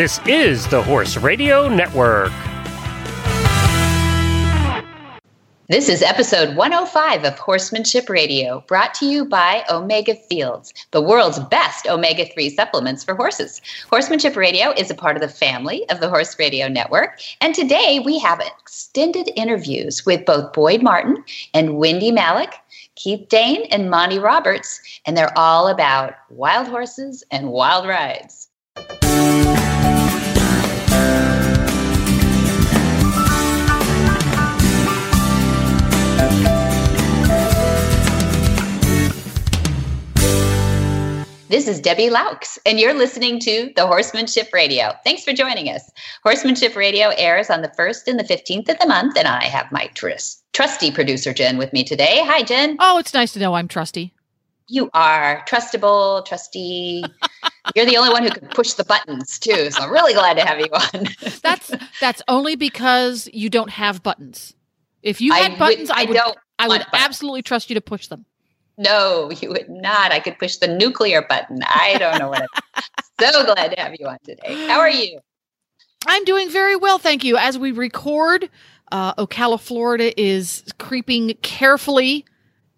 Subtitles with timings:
[0.00, 2.32] This is the Horse Radio Network.
[5.68, 11.38] This is episode 105 of Horsemanship Radio, brought to you by Omega Fields, the world's
[11.38, 13.60] best omega 3 supplements for horses.
[13.90, 18.00] Horsemanship Radio is a part of the family of the Horse Radio Network, and today
[18.02, 22.54] we have extended interviews with both Boyd Martin and Wendie Malick,
[22.94, 28.48] Keith Dane and Monty Roberts, and they're all about wild horses and wild rides.
[41.50, 44.92] This is Debbie Loucks, and you're listening to the Horsemanship Radio.
[45.02, 45.90] Thanks for joining us.
[46.22, 49.66] Horsemanship Radio airs on the 1st and the 15th of the month, and I have
[49.72, 52.22] my trust, trusty producer, Jen, with me today.
[52.22, 52.76] Hi, Jen.
[52.78, 54.14] Oh, it's nice to know I'm trusty.
[54.68, 57.02] You are trustable, trusty.
[57.74, 60.46] You're the only one who can push the buttons, too, so I'm really glad to
[60.46, 61.08] have you on.
[61.42, 64.54] that's that's only because you don't have buttons.
[65.02, 67.80] If you had I buttons, would, I, would, I, I would absolutely trust you to
[67.80, 68.24] push them.
[68.80, 70.10] No, you would not.
[70.10, 71.60] I could push the nuclear button.
[71.64, 72.48] I don't know what.
[73.20, 74.66] so glad to have you on today.
[74.66, 75.20] How are you?
[76.06, 77.36] I'm doing very well, thank you.
[77.36, 78.48] As we record,
[78.90, 82.24] uh, Ocala, Florida is creeping carefully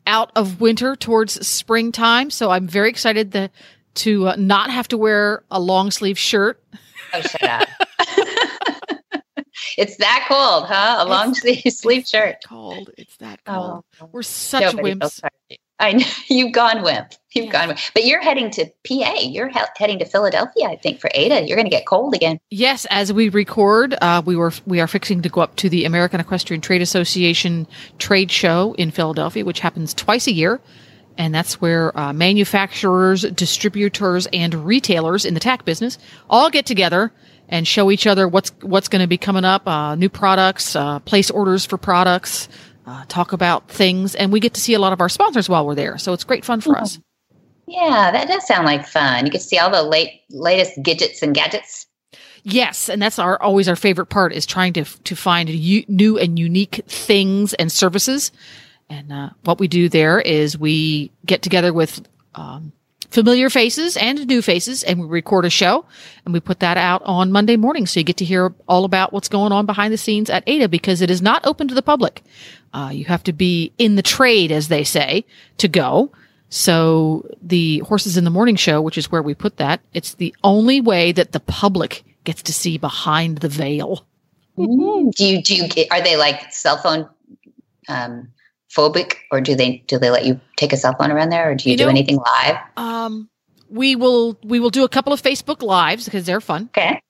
[0.04, 2.30] out of winter towards springtime.
[2.30, 3.52] So I'm very excited that,
[3.94, 6.60] to uh, not have to wear a long sleeve shirt.
[7.14, 7.68] Oh, shut up.
[9.78, 10.96] it's that cold, huh?
[10.98, 12.38] A long sleeve sleeve shirt.
[12.44, 12.90] Cold.
[12.98, 13.84] It's that cold.
[14.00, 15.20] Oh, We're such wimps.
[15.82, 17.12] I know you've gone wimp.
[17.32, 17.52] You've yeah.
[17.52, 17.80] gone wimp.
[17.92, 19.14] But you're heading to PA.
[19.20, 21.46] You're he- heading to Philadelphia, I think, for ADA.
[21.46, 22.38] You're going to get cold again.
[22.50, 25.84] Yes, as we record, uh, we were we are fixing to go up to the
[25.84, 27.66] American Equestrian Trade Association
[27.98, 30.60] trade show in Philadelphia, which happens twice a year.
[31.18, 35.98] And that's where uh, manufacturers, distributors, and retailers in the tack business
[36.30, 37.12] all get together
[37.50, 41.00] and show each other what's what's going to be coming up, uh, new products, uh,
[41.00, 42.48] place orders for products,
[42.86, 45.66] uh, talk about things, and we get to see a lot of our sponsors while
[45.66, 45.98] we're there.
[45.98, 46.98] So it's great fun for us.
[47.66, 49.24] Yeah, that does sound like fun.
[49.24, 51.86] You get to see all the late latest gadgets and gadgets.
[52.42, 56.18] Yes, and that's our always our favorite part is trying to to find u- new
[56.18, 58.32] and unique things and services.
[58.90, 62.72] And uh, what we do there is we get together with um,
[63.12, 65.84] familiar faces and new faces and we record a show
[66.24, 67.86] and we put that out on Monday morning.
[67.86, 70.68] So you get to hear all about what's going on behind the scenes at ADA
[70.68, 72.22] because it is not open to the public.
[72.72, 75.26] Uh, you have to be in the trade, as they say,
[75.58, 76.10] to go.
[76.48, 80.34] So the horses in the morning show, which is where we put that, it's the
[80.42, 84.06] only way that the public gets to see behind the veil.
[84.56, 85.10] Mm-hmm.
[85.10, 87.08] Do you, do you, are they like cell phone,
[87.88, 88.28] um,
[88.74, 91.54] phobic or do they do they let you take a cell phone around there or
[91.54, 93.28] do you, you do know, anything live um
[93.68, 97.00] we will we will do a couple of facebook lives because they're fun okay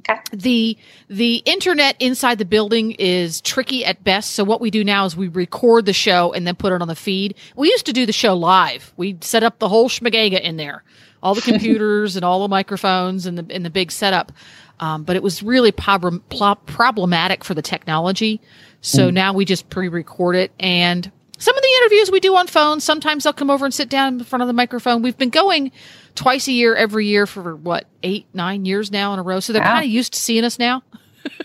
[0.00, 0.20] Okay.
[0.32, 0.78] The
[1.08, 4.32] the internet inside the building is tricky at best.
[4.32, 6.88] So what we do now is we record the show and then put it on
[6.88, 7.36] the feed.
[7.56, 8.92] We used to do the show live.
[8.96, 10.82] We set up the whole schmagega in there,
[11.22, 14.32] all the computers and all the microphones and the in the big setup.
[14.80, 16.22] Um, but it was really prob-
[16.66, 18.40] problematic for the technology.
[18.82, 19.14] So mm.
[19.14, 23.24] now we just pre-record it and some of the interviews we do on phone, sometimes
[23.24, 25.02] they'll come over and sit down in front of the microphone.
[25.02, 25.72] We've been going
[26.14, 29.40] twice a year, every year for what, eight, nine years now in a row.
[29.40, 30.84] So they're kind of used to seeing us now.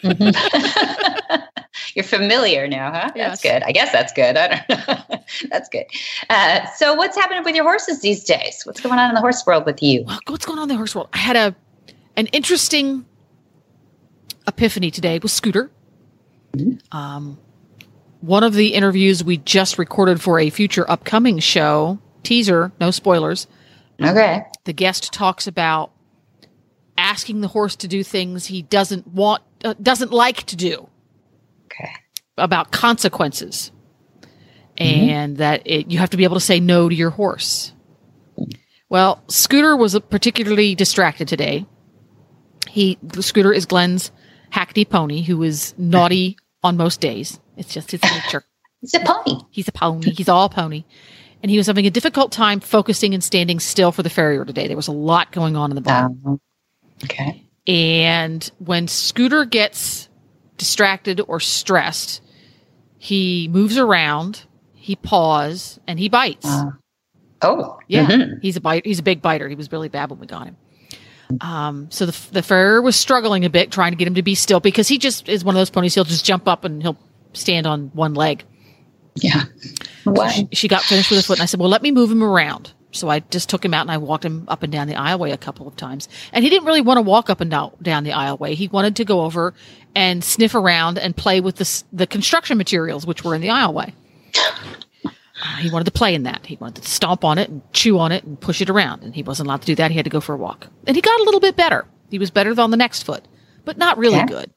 [0.03, 1.35] mm-hmm.
[1.95, 3.11] You're familiar now, huh?
[3.15, 3.41] Yes.
[3.41, 3.63] That's good.
[3.63, 4.37] I guess that's good.
[4.37, 5.19] I don't know.
[5.49, 5.85] that's good.
[6.29, 8.61] Uh, so, what's happening with your horses these days?
[8.65, 10.03] What's going on in the horse world with you?
[10.05, 11.09] Well, what's going on in the horse world?
[11.13, 11.55] I had a
[12.15, 13.05] an interesting
[14.47, 15.71] epiphany today with Scooter.
[16.57, 16.97] Mm-hmm.
[16.97, 17.37] Um,
[18.21, 23.47] one of the interviews we just recorded for a future upcoming show teaser, no spoilers.
[24.01, 24.43] Okay.
[24.65, 25.91] The guest talks about
[26.97, 30.89] asking the horse to do things he doesn't want, uh, doesn't like to do.
[31.65, 31.91] Okay.
[32.37, 33.71] About consequences.
[34.77, 35.09] Mm-hmm.
[35.09, 37.73] And that it, you have to be able to say no to your horse.
[38.89, 41.65] Well, Scooter was particularly distracted today.
[42.69, 44.11] He, Scooter is Glenn's
[44.49, 46.37] hackney pony who is naughty
[46.67, 47.39] on most days.
[47.55, 48.43] It's just his nature.
[48.81, 49.41] He's a pony.
[49.49, 50.11] He's a pony.
[50.11, 50.83] He's all pony.
[51.41, 54.67] And he was having a difficult time focusing and standing still for the farrier today.
[54.67, 56.19] There was a lot going on in the barn.
[56.25, 56.41] Um,
[57.03, 57.47] okay.
[57.65, 60.09] And when Scooter gets
[60.57, 62.21] distracted or stressed,
[62.97, 66.45] he moves around, he paws, and he bites.
[66.45, 66.71] Uh,
[67.43, 68.05] oh, yeah.
[68.05, 68.39] Mm-hmm.
[68.41, 68.85] He's a bite.
[68.85, 69.47] He's a big biter.
[69.47, 70.57] He was really bad when we got him.
[71.41, 74.35] Um, so the the farrier was struggling a bit, trying to get him to be
[74.35, 75.93] still because he just is one of those ponies.
[75.93, 76.97] He'll just jump up and he'll
[77.33, 78.43] stand on one leg.
[79.15, 79.43] Yeah.
[80.03, 80.29] Why?
[80.29, 82.11] So she, she, got finished with her foot, and I said, "Well, let me move
[82.11, 84.87] him around." So I just took him out and I walked him up and down
[84.87, 86.07] the aisleway a couple of times.
[86.31, 88.53] And he didn't really want to walk up and down, down the aisleway.
[88.53, 89.53] He wanted to go over
[89.93, 93.93] and sniff around and play with the, the construction materials, which were in the aisleway.
[95.43, 96.45] Uh, he wanted to play in that.
[96.45, 99.03] He wanted to stomp on it and chew on it and push it around.
[99.03, 99.91] And he wasn't allowed to do that.
[99.91, 100.67] He had to go for a walk.
[100.85, 101.85] And he got a little bit better.
[102.09, 103.27] He was better on the next foot,
[103.65, 104.51] but not really good.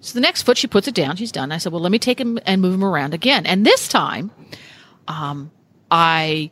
[0.00, 1.16] So the next foot, she puts it down.
[1.16, 1.50] She's done.
[1.50, 3.46] I said, well, let me take him and move him around again.
[3.46, 4.30] And this time,
[5.08, 5.50] um,
[5.90, 6.50] I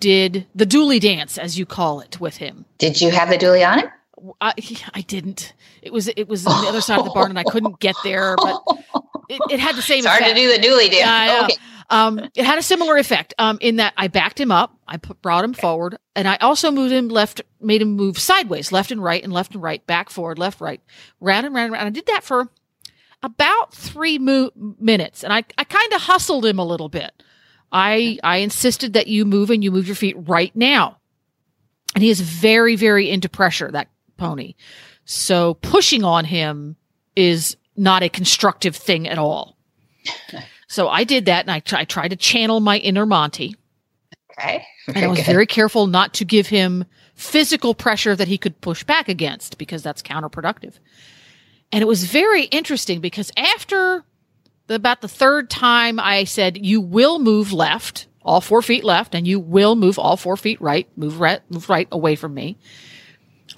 [0.00, 2.64] did the dually dance, as you call it, with him.
[2.78, 3.90] Did you have the dually on him?
[4.40, 4.54] I,
[4.94, 5.52] I didn't.
[5.82, 7.96] It was it was on the other side of the barn, and I couldn't get
[8.04, 8.36] there.
[8.36, 8.62] But
[9.28, 9.98] it, it had the same.
[9.98, 10.36] It's hard effect.
[10.36, 10.94] to do the dually dance.
[10.94, 11.56] Yeah, okay.
[11.90, 15.20] Um, it had a similar effect um, in that I backed him up, I put,
[15.22, 19.02] brought him forward, and I also moved him left, made him move sideways, left and
[19.02, 20.80] right, and left and right, back, forward, left, right,
[21.20, 21.86] round and round and round.
[21.86, 22.48] I did that for
[23.22, 27.22] about three mo- minutes, and I, I kind of hustled him a little bit.
[27.70, 30.98] I I insisted that you move and you move your feet right now,
[31.94, 33.70] and he is very very into pressure.
[33.70, 34.54] That pony,
[35.04, 36.76] so pushing on him
[37.16, 39.56] is not a constructive thing at all.
[40.72, 43.54] So I did that, and I, t- I tried to channel my inner Monty.
[44.30, 44.64] Okay.
[44.88, 45.26] And I was good.
[45.26, 49.82] very careful not to give him physical pressure that he could push back against because
[49.82, 50.78] that's counterproductive.
[51.72, 54.02] And it was very interesting because after
[54.66, 59.14] the, about the third time I said, you will move left, all four feet left,
[59.14, 62.56] and you will move all four feet right, move right, move right away from me.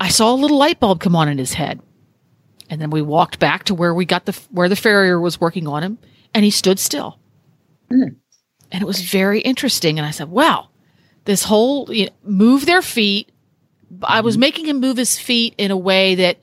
[0.00, 1.80] I saw a little light bulb come on in his head.
[2.68, 5.68] And then we walked back to where we got the, where the farrier was working
[5.68, 5.98] on him
[6.34, 7.18] and he stood still.
[7.90, 8.16] Mm.
[8.72, 9.98] And it was very interesting.
[9.98, 10.68] And I said, wow,
[11.24, 13.30] this whole you know, move their feet.
[14.02, 14.40] I was mm-hmm.
[14.40, 16.38] making him move his feet in a way that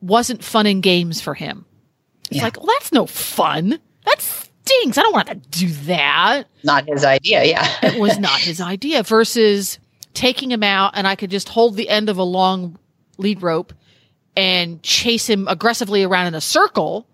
[0.00, 1.66] wasn't fun and games for him.
[2.30, 2.44] It's Yeah.
[2.44, 3.78] like, well, that's no fun.
[4.04, 4.98] That stinks.
[4.98, 6.44] I don't want to do that.
[6.64, 7.44] Not his idea.
[7.44, 7.68] Yeah.
[7.82, 9.78] It was not his idea versus
[10.14, 12.78] taking him out and I could just hold the end of a long
[13.18, 13.72] lead rope
[14.34, 17.06] and chase him aggressively around in a circle.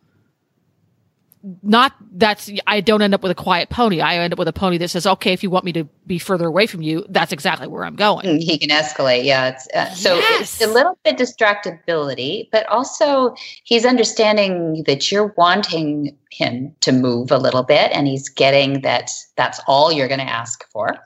[1.63, 4.01] Not that's, I don't end up with a quiet pony.
[4.01, 6.19] I end up with a pony that says, okay, if you want me to be
[6.19, 8.41] further away from you, that's exactly where I'm going.
[8.41, 9.25] he can escalate.
[9.25, 9.49] Yeah.
[9.49, 10.61] It's, uh, so Yes.
[10.61, 13.35] it's a little bit distractibility, but also
[13.65, 19.11] he's understanding that you're wanting him to move a little bit, and he's getting that
[19.37, 20.97] that's all you're going to ask for,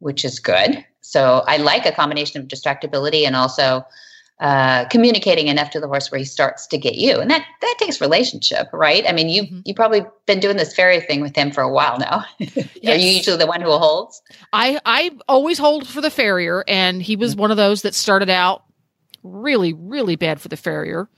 [0.00, 0.84] which is good.
[1.00, 3.84] So I like a combination of distractibility and also
[4.38, 7.74] uh, communicating enough to the horse where he starts to get you, and that that
[7.78, 9.04] takes relationship, right?
[9.08, 9.62] I mean, you Mhm.
[9.64, 12.24] you probably been doing this fairy thing with him for a while now.
[12.86, 14.20] Are you usually the one who holds?
[14.52, 18.28] I I always hold for the farrier, and he was one of those that started
[18.30, 18.64] out
[19.22, 21.08] really really bad for the farrier.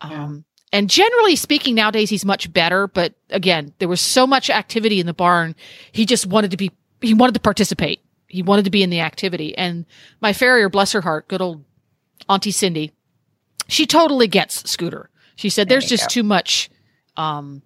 [0.00, 2.86] Um, and generally speaking, nowadays he's much better.
[2.86, 5.56] But again, there was so much activity in the barn,
[5.92, 6.70] he just wanted to be
[7.02, 8.00] he wanted to participate.
[8.28, 9.58] He wanted to be in the activity.
[9.58, 9.86] And
[10.20, 11.64] my farrier, bless her heart, good old
[12.28, 12.92] Auntie Cindy,
[13.68, 15.10] she totally gets Scooter.
[15.36, 16.14] She said, "There's you just go.
[16.14, 16.70] too much."
[17.16, 17.62] Um,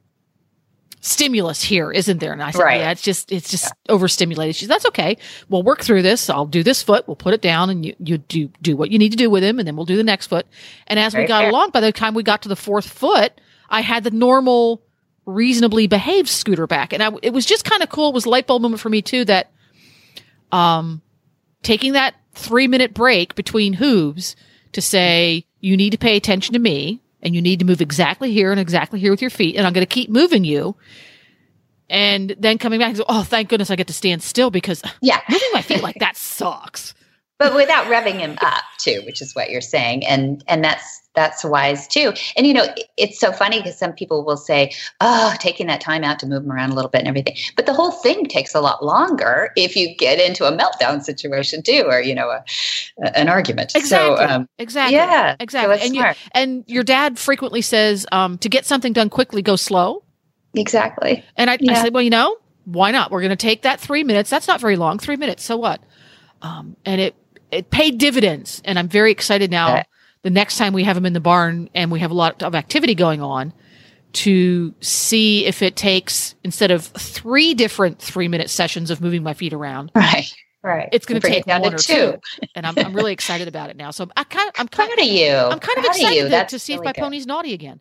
[1.04, 2.32] stimulus here, isn't there?
[2.32, 2.80] And I said, Right.
[2.80, 4.56] yeah, it's just, it's just overstimulated.
[4.56, 5.18] She's, that's okay.
[5.50, 6.30] We'll work through this.
[6.30, 7.06] I'll do this foot.
[7.06, 9.44] We'll put it down and you, you do, do what you need to do with
[9.44, 9.58] him.
[9.58, 10.46] And then we'll do the next foot.
[10.86, 11.50] And as we got fair.
[11.50, 14.82] along, by the time we got to the fourth foot, I had the normal,
[15.26, 16.94] reasonably behaved scooter back.
[16.94, 18.08] And I, it was just kind of cool.
[18.08, 19.52] It was a light bulb moment for me too that,
[20.52, 21.02] um,
[21.62, 24.36] taking that three minute break between hooves
[24.74, 28.32] to say, you need to pay attention to me and you need to move exactly
[28.32, 29.56] here and exactly here with your feet.
[29.56, 30.76] And I'm going to keep moving you.
[31.90, 35.20] And then coming back, oh, thank goodness I get to stand still because Yeah.
[35.30, 36.94] moving my feet like that sucks.
[37.38, 41.44] But without revving him up too which is what you're saying and and that's that's
[41.44, 45.66] wise too and you know it's so funny because some people will say oh taking
[45.68, 47.92] that time out to move him around a little bit and everything but the whole
[47.92, 52.14] thing takes a lot longer if you get into a meltdown situation too or you
[52.14, 52.44] know a,
[53.02, 54.26] a- an argument Exactly.
[54.26, 54.96] so um, exactly.
[54.96, 55.78] yeah Exactly.
[55.78, 59.56] so and you, and your dad frequently says, um, to get something done quickly, go
[59.56, 60.02] slow.
[60.54, 63.10] exactly And I, I said, well, you know, why not?
[63.10, 64.30] We're going to take that three minutes.
[64.30, 64.98] That's not very long.
[64.98, 65.42] Three minutes.
[65.44, 65.80] So what?
[66.42, 67.14] Um, and it,
[67.54, 68.60] Uh, it paid dividends.
[68.64, 69.74] And I'm very excited now.
[69.74, 69.84] Okay.
[70.22, 72.54] The next time we have them in the barn and we have a lot of
[72.54, 73.52] activity going on
[74.14, 79.34] to see if it takes instead of three different three minute sessions of moving my
[79.34, 80.32] feet around, right
[80.62, 81.78] right it's going to take down one to or
[82.12, 82.20] two.
[82.54, 83.90] And I'm, I'm really excited about it now.
[83.90, 86.22] So I kind of, I'm kind proud of you I'm kind of Proud excited you.
[86.24, 87.00] to, That's to see really if my good.
[87.02, 87.80] pony's naughty again.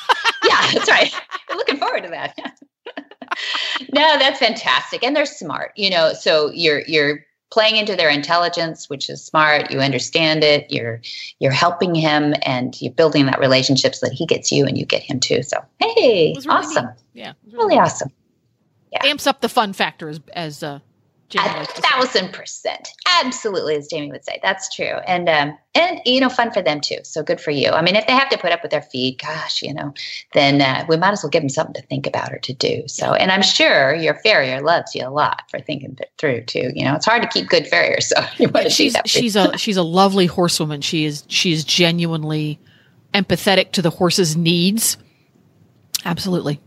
[0.48, 1.12] yeah, that's right.
[1.48, 2.36] We're looking forward to that.
[3.92, 5.72] no, that's fantastic, and they're smart.
[5.76, 7.20] You know, so you're you're
[7.50, 9.70] playing into their intelligence, which is smart.
[9.70, 10.70] You understand it.
[10.70, 11.00] You're
[11.38, 14.84] you're helping him, and you're building that relationship so that he gets you and you
[14.84, 15.42] get him too.
[15.42, 16.94] So hey, really awesome, neat.
[17.14, 17.30] Yeah.
[17.30, 18.10] it really awesome.
[19.04, 20.80] amps up the fun factor as as uh,
[21.34, 22.88] a thousand percent,
[23.20, 24.38] absolutely, as Jamie would say.
[24.42, 26.98] That's true, and um, and you know, fun for them too.
[27.02, 27.70] So good for you.
[27.70, 29.92] I mean, if they have to put up with their feed, gosh, you know,
[30.34, 32.84] then uh, we might as well give them something to think about or to do.
[32.86, 36.70] So, and I'm sure your farrier loves you a lot for thinking it through too.
[36.74, 39.56] You know, it's hard to keep good farriers, so you want to she's she's a
[39.58, 40.80] she's a lovely horsewoman.
[40.80, 42.60] She is she is genuinely
[43.12, 44.96] empathetic to the horse's needs.
[46.04, 46.60] Absolutely.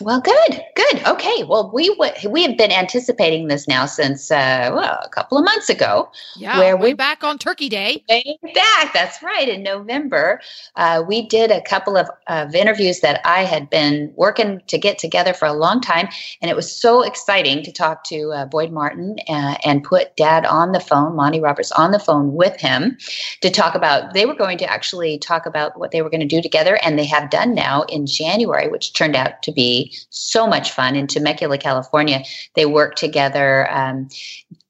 [0.00, 1.06] Well, good, good.
[1.06, 1.44] Okay.
[1.44, 5.44] Well, we w- we have been anticipating this now since uh, well, a couple of
[5.44, 6.10] months ago.
[6.36, 8.04] Yeah, where way we back on Turkey Day.
[8.08, 8.92] Way back.
[8.92, 9.48] That's right.
[9.48, 10.40] In November,
[10.76, 14.98] uh, we did a couple of, of interviews that I had been working to get
[14.98, 16.08] together for a long time,
[16.40, 20.46] and it was so exciting to talk to uh, Boyd Martin uh, and put Dad
[20.46, 22.96] on the phone, Monty Roberts, on the phone with him
[23.40, 24.14] to talk about.
[24.14, 26.98] They were going to actually talk about what they were going to do together, and
[26.98, 30.94] they have done now in January, which turned out to be so much fun.
[30.94, 32.22] In Temecula, California,
[32.54, 33.70] they worked together.
[33.70, 34.08] Um,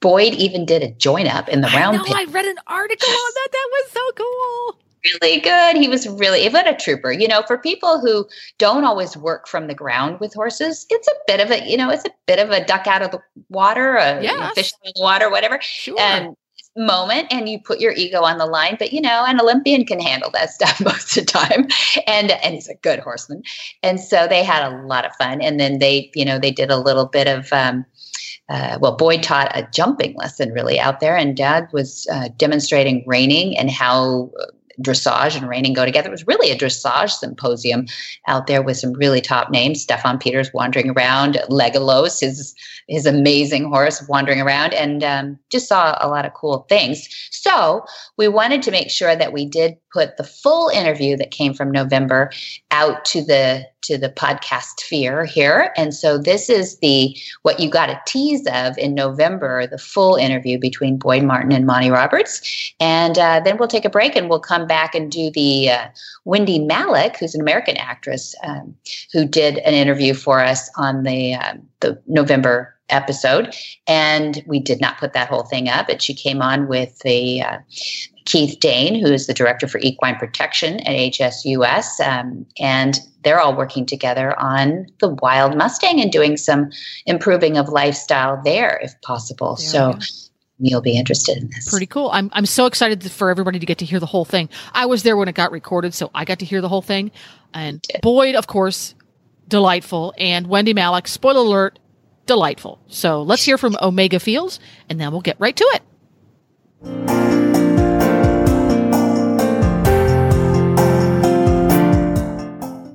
[0.01, 1.99] Boyd even did a join up in the round.
[1.99, 3.49] I know, I read an article on that.
[3.53, 4.79] That was so cool
[5.23, 5.77] really good.
[5.77, 7.13] He was really what a trooper.
[7.13, 8.27] You know, for people who
[8.59, 11.91] don't always work from the ground with horses, it's a bit of a you know,
[11.91, 14.33] it's a bit of a duck out of the water, a yes.
[14.33, 15.59] you know, fish in the water, whatever.
[15.61, 16.01] Sure.
[16.01, 16.35] Um,
[16.79, 20.01] moment and you put your ego on the line but you know an olympian can
[20.01, 21.67] handle that stuff most of the time.
[22.07, 23.43] And and he's a good horseman.
[23.83, 25.41] And so they had a lot of fun.
[25.41, 27.85] And then they you know they did a little bit of um,
[28.49, 33.05] uh, well, Boyd taught a jumping lesson really out there, and Dad was uh, demonstrating
[33.07, 34.31] reining and how
[34.83, 36.09] dressage and reining go together.
[36.09, 37.87] It was really a dressage symposium
[38.27, 39.85] out there with some really top names.
[39.85, 42.55] Steffen Peters wandering around, Legolas, his
[42.87, 47.09] his amazing horse wandering around, and um, just saw a lot of cool things.
[47.31, 47.85] So
[48.17, 51.71] we wanted to make sure that we did put the full interview that came from
[51.71, 52.31] November
[52.71, 55.73] out to the to the podcast sphere here.
[55.77, 60.17] And so this is the what you got a tease of in November, the full
[60.17, 62.75] interview between Boyd Martin and Monty Roberts.
[62.81, 65.89] And uh, then we'll take a break and we'll come back and do the uh,
[66.27, 68.75] Wendie Malick, who's an American actress, um,
[69.13, 73.55] who did an interview for us on the um, the November episode
[73.87, 77.43] and we did not put that whole thing up but she came on with the
[77.43, 77.59] uh,
[78.29, 83.57] Keith Dane, who is the director for equine protection at HSUS, um, and they're all
[83.57, 86.71] working together on the wild Mustang and doing some
[87.07, 89.57] improving of lifestyle there, if possible.
[89.57, 89.99] There so.
[90.61, 91.71] You'll be interested in this.
[91.71, 92.11] Pretty cool.
[92.13, 94.49] I'm I'm so excited for everybody to get to hear the whole thing.
[94.73, 97.13] I was there when it got recorded, so I got to hear the whole thing.
[97.55, 98.97] And Boyd, of course,
[99.47, 101.79] delightful, and Wendie Malick, spoiler alert,
[102.29, 102.79] delightful.
[102.87, 105.83] So let's hear from Omega Fields, and then we'll get right to it.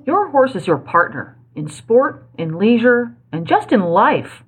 [0.08, 4.44] Your horse is your partner in sport, in leisure, and just in life.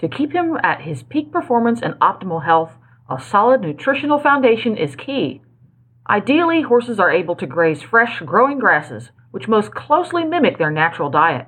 [0.00, 2.72] To keep him at his peak performance and optimal health,
[3.08, 5.42] a solid nutritional foundation is key.
[6.08, 11.10] Ideally, horses are able to graze fresh, growing grasses, which most closely mimic their natural
[11.10, 11.46] diet.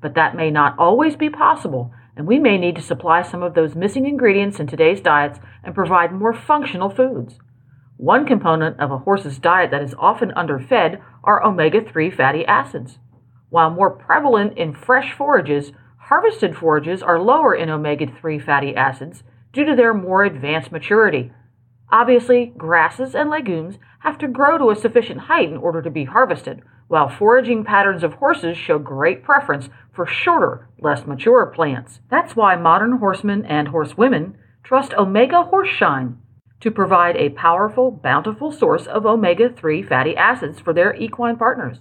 [0.00, 3.54] But that may not always be possible, and we may need to supply some of
[3.54, 7.38] those missing ingredients in today's diets and provide more functional foods.
[7.96, 12.98] One component of a horse's diet that is often underfed are omega 3 fatty acids.
[13.50, 15.70] While more prevalent in fresh forages,
[16.08, 19.22] harvested forages are lower in omega 3 fatty acids
[19.52, 21.30] due to their more advanced maturity.
[21.92, 26.04] Obviously, grasses and legumes have to grow to a sufficient height in order to be
[26.04, 32.00] harvested, while foraging patterns of horses show great preference for shorter, less mature plants.
[32.10, 36.16] That's why modern horsemen and horsewomen trust Omega Horseshine
[36.60, 41.78] to provide a powerful, bountiful source of omega 3 fatty acids for their equine partners.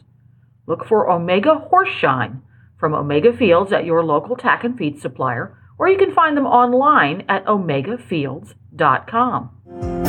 [0.67, 2.41] Look for Omega Horseshine
[2.79, 6.45] from Omega Fields at your local tack and feed supplier, or you can find them
[6.45, 10.06] online at omegafields.com.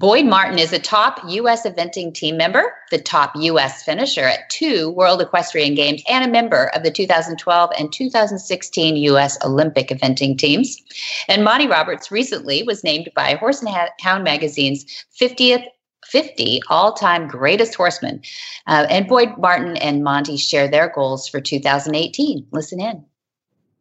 [0.00, 1.66] Boyd Martin is a top U.S.
[1.66, 3.82] eventing team member, the top U.S.
[3.82, 9.36] finisher at two World Equestrian Games, and a member of the 2012 and 2016 U.S.
[9.44, 10.82] Olympic eventing teams.
[11.28, 13.68] And Monty Roberts recently was named by Horse and
[14.00, 14.86] Hound magazine's
[15.20, 15.66] 50th
[16.06, 18.22] 50 all time greatest horsemen.
[18.66, 22.46] Uh, and Boyd Martin and Monty share their goals for 2018.
[22.52, 23.04] Listen in.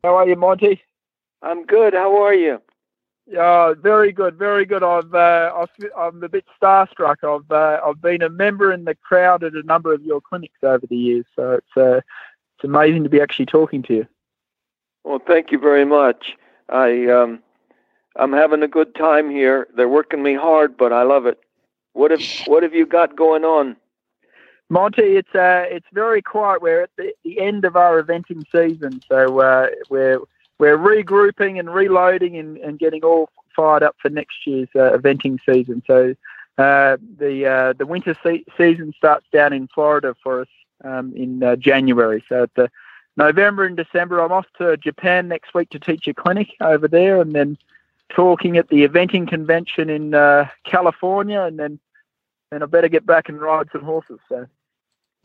[0.03, 0.81] How are you, Monty?
[1.41, 1.93] I'm good.
[1.93, 2.61] How are you?
[3.31, 4.81] Yeah, very good, very good.
[4.81, 7.17] I've, uh, I'm a bit starstruck.
[7.23, 10.57] I've, uh, I've been a member in the crowd at a number of your clinics
[10.63, 14.07] over the years, so it's, uh, it's amazing to be actually talking to you.
[15.03, 16.37] Well, thank you very much.
[16.69, 17.39] I, um,
[18.15, 19.67] I'm having a good time here.
[19.75, 21.39] They're working me hard, but I love it.
[21.93, 23.75] What have, what have you got going on?
[24.71, 26.61] Monty, it's uh, it's very quiet.
[26.61, 30.19] We're at the, the end of our eventing season, so uh, we're
[30.59, 35.39] we're regrouping and reloading and, and getting all fired up for next year's uh, eventing
[35.45, 35.81] season.
[35.87, 36.15] So
[36.57, 40.47] uh, the uh, the winter se- season starts down in Florida for us
[40.83, 42.23] um, in uh, January.
[42.27, 42.69] So at the
[43.15, 47.21] November and December, I'm off to Japan next week to teach a clinic over there,
[47.21, 47.57] and then
[48.09, 51.79] talking at the eventing convention in uh, California, and then
[52.51, 54.19] then I better get back and ride some horses.
[54.27, 54.45] So.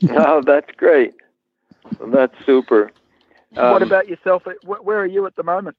[0.11, 1.15] oh, that's great.
[2.01, 2.91] That's super.
[3.57, 4.45] Um, what about yourself?
[4.65, 5.77] Where are you at the moment?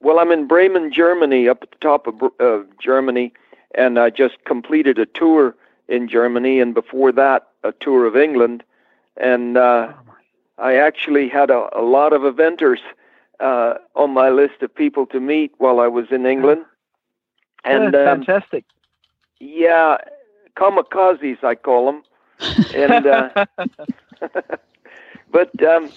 [0.00, 3.32] Well, I'm in Bremen, Germany, up at the top of uh, Germany,
[3.74, 5.54] and I just completed a tour
[5.88, 8.62] in Germany, and before that, a tour of England.
[9.16, 10.14] And uh, oh
[10.58, 12.80] I actually had a, a lot of eventers
[13.40, 16.64] uh, on my list of people to meet while I was in England.
[17.64, 18.64] And um, fantastic.
[19.38, 19.98] Yeah,
[20.56, 22.02] kamikazes, I call them.
[22.74, 23.46] and uh,
[25.30, 25.90] but um,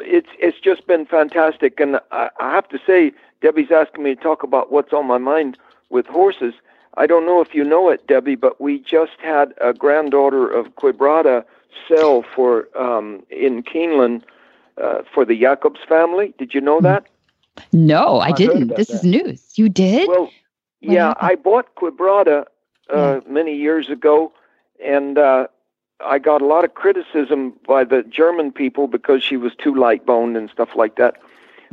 [0.00, 4.20] it's it's just been fantastic, and I, I have to say, Debbie's asking me to
[4.20, 5.58] talk about what's on my mind
[5.90, 6.54] with horses.
[6.96, 10.74] I don't know if you know it, Debbie, but we just had a granddaughter of
[10.76, 11.44] Quebrada
[11.86, 14.22] sell for um, in Keeneland
[14.82, 16.34] uh, for the Jacobs family.
[16.38, 17.06] Did you know that?
[17.72, 18.76] No, I, I didn't.
[18.76, 18.94] This that.
[18.94, 19.58] is news.
[19.58, 20.08] You did?
[20.08, 20.30] Well,
[20.80, 21.14] yeah?
[21.20, 22.46] I bought Quebrada
[22.94, 23.32] uh, yeah.
[23.32, 24.32] many years ago,
[24.84, 25.48] and uh,
[26.00, 30.06] I got a lot of criticism by the German people because she was too light
[30.06, 31.16] boned and stuff like that.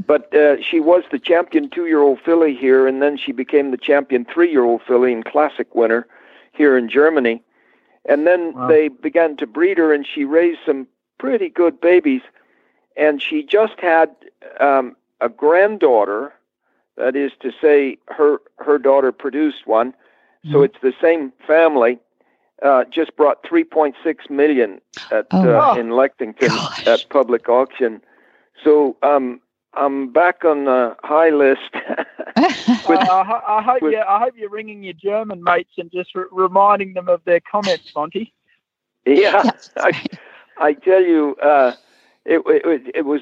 [0.05, 3.71] But uh, she was the champion two year old filly here, and then she became
[3.71, 6.07] the champion three year old filly and classic winner
[6.51, 7.41] here in Germany.
[8.07, 8.67] And then wow.
[8.67, 12.21] they began to breed her, and she raised some pretty good babies.
[12.97, 14.09] And she just had
[14.59, 16.33] um, a granddaughter.
[16.97, 20.51] That is to say, her her daughter produced one, mm-hmm.
[20.51, 21.99] so it's the same family
[22.63, 24.79] uh, just brought 3.6 million
[25.11, 26.87] at oh, uh, in Lexington Gosh.
[26.87, 28.01] at public auction.
[28.63, 29.41] So um,
[29.73, 31.73] I'm back on the high list.
[32.87, 35.91] with, uh, I, I, hope with, you, I hope you're ringing your German mates and
[35.91, 38.33] just re- reminding them of their comments, Monty.
[39.05, 40.05] Yeah, I,
[40.57, 41.73] I tell you, uh,
[42.25, 43.21] it, it, it was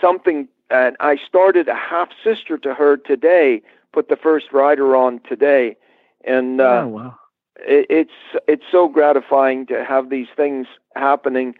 [0.00, 0.48] something.
[0.70, 3.62] And I started a half sister to her today.
[3.92, 5.76] Put the first rider on today,
[6.24, 7.18] and uh, oh, wow
[7.64, 8.12] it's
[8.46, 11.54] it's so gratifying to have these things happening.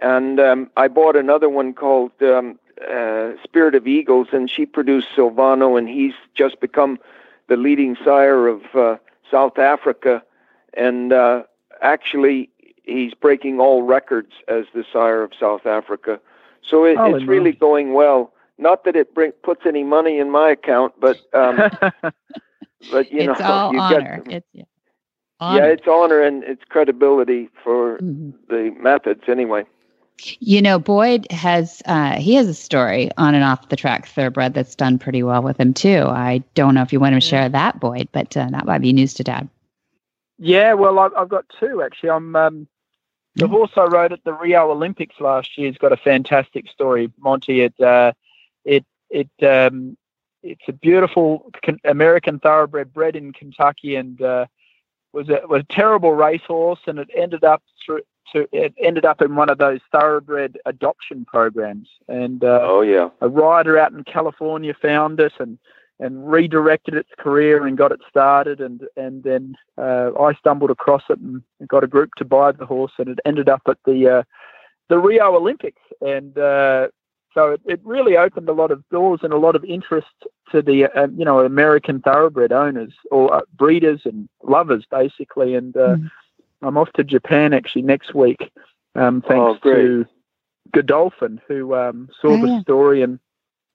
[0.00, 2.58] And um, I bought another one called um,
[2.90, 6.98] uh, Spirit of Eagles, and she produced Silvano, and he's just become
[7.48, 8.96] the leading sire of uh,
[9.30, 10.22] South Africa.
[10.76, 11.44] And uh,
[11.80, 12.50] actually,
[12.82, 16.20] he's breaking all records as the sire of South Africa.
[16.62, 18.32] So it, oh, it's really going well.
[18.58, 21.56] Not that it bring, puts any money in my account, but um,
[22.90, 24.22] but you it's know, all you honor.
[24.24, 24.64] Get, it's yeah.
[25.40, 25.66] Honor.
[25.66, 28.30] Yeah, it's honor and it's credibility for mm-hmm.
[28.48, 29.64] the methods anyway.
[30.38, 34.54] You know, Boyd has uh, he has a story on and off the track thoroughbred
[34.54, 36.04] that's done pretty well with him too.
[36.06, 38.92] I don't know if you want to share that, Boyd, but uh, that might be
[38.92, 39.48] news to Dad.
[40.38, 42.10] Yeah, well, I've, I've got two actually.
[42.10, 42.68] I'm um,
[43.34, 47.12] the horse I rode at the Rio Olympics last year has got a fantastic story,
[47.18, 47.62] Monty.
[47.62, 48.12] It uh,
[48.64, 49.96] it it um,
[50.44, 51.50] it's a beautiful
[51.84, 54.46] American thoroughbred bred in Kentucky and uh,
[55.14, 59.22] was a, was a terrible racehorse, and it ended up through to it ended up
[59.22, 61.88] in one of those thoroughbred adoption programs.
[62.08, 65.58] And uh, oh yeah, a rider out in California found it and
[66.00, 68.60] and redirected its career and got it started.
[68.60, 72.66] And and then uh, I stumbled across it and got a group to buy the
[72.66, 74.22] horse, and it ended up at the uh,
[74.88, 75.82] the Rio Olympics.
[76.00, 76.88] And uh,
[77.34, 80.06] so it, it really opened a lot of doors and a lot of interest
[80.52, 85.54] to the uh, you know American thoroughbred owners or uh, breeders and lovers basically.
[85.54, 86.10] And uh, mm.
[86.62, 88.52] I'm off to Japan actually next week,
[88.94, 90.06] um, thanks oh, to
[90.72, 92.60] Godolphin who um, saw oh, the yeah.
[92.62, 93.18] story and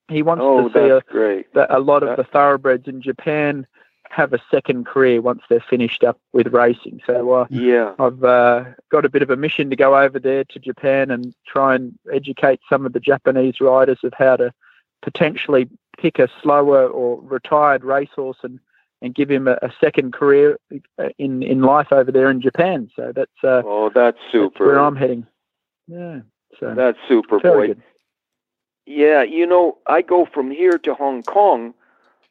[0.08, 3.66] he wants oh, to see a, a, lot of the thoroughbreds in Japan
[4.10, 7.00] have a second career once they're finished up with racing.
[7.06, 10.44] So uh, yeah, I've uh, got a bit of a mission to go over there
[10.44, 14.52] to Japan and try and educate some of the Japanese riders of how to
[15.02, 18.58] potentially pick a slower or retired racehorse and,
[19.00, 20.58] and give him a, a second career
[21.18, 22.90] in in life over there in Japan.
[22.96, 24.64] So that's uh, oh, that's super.
[24.64, 25.26] That's where I'm heading.
[25.86, 26.20] Yeah,
[26.58, 27.68] so that's super, boy.
[27.68, 27.82] Good.
[28.86, 31.74] Yeah, you know, I go from here to Hong Kong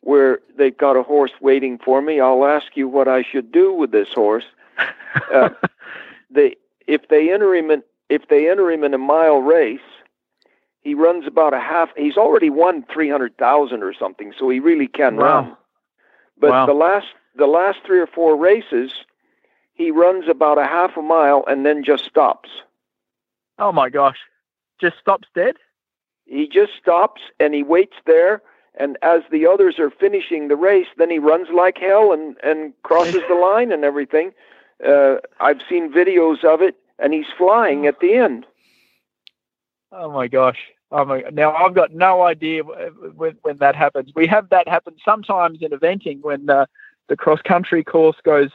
[0.02, 2.20] where they've got a horse waiting for me.
[2.20, 4.46] I'll ask you what I should do with this horse.
[5.34, 5.50] Uh,
[6.30, 9.80] they if they enter him in if they enter him in a mile race,
[10.82, 11.90] he runs about a half.
[11.98, 15.24] He's already won three hundred thousand or something, so he really can wow.
[15.24, 15.58] run.
[16.40, 16.66] But wow.
[16.68, 18.92] the last the last three or four races,
[19.74, 22.50] he runs about a half a mile and then just stops.
[23.58, 24.18] Oh my gosh.
[24.80, 25.56] Just stops dead?
[26.26, 28.42] He just stops and he waits there
[28.76, 32.74] and as the others are finishing the race, then he runs like hell and, and
[32.84, 34.32] crosses the line and everything.
[34.86, 38.46] Uh, I've seen videos of it, and he's flying at the end.
[39.92, 40.60] Oh my gosh!
[40.92, 41.24] Oh my!
[41.32, 44.12] Now I've got no idea when when that happens.
[44.16, 46.68] We have that happen sometimes in eventing when uh,
[47.10, 48.52] the cross country course goes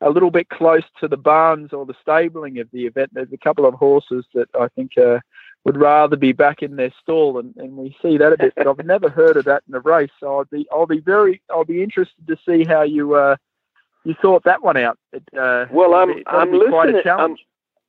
[0.00, 3.10] a little bit close to the barns or the stabling of the event.
[3.12, 5.20] There's a couple of horses that I think uh,
[5.64, 8.52] would rather be back in their stall, and, and we see that a bit.
[8.56, 11.40] But I've never heard of that in a race, so I'll be I'll be very
[11.50, 13.36] I'll be interested to see how you uh,
[14.04, 14.98] you thought that one out.
[15.12, 17.02] It, uh, well, I'm be, I'm listening.
[17.06, 17.36] I'm,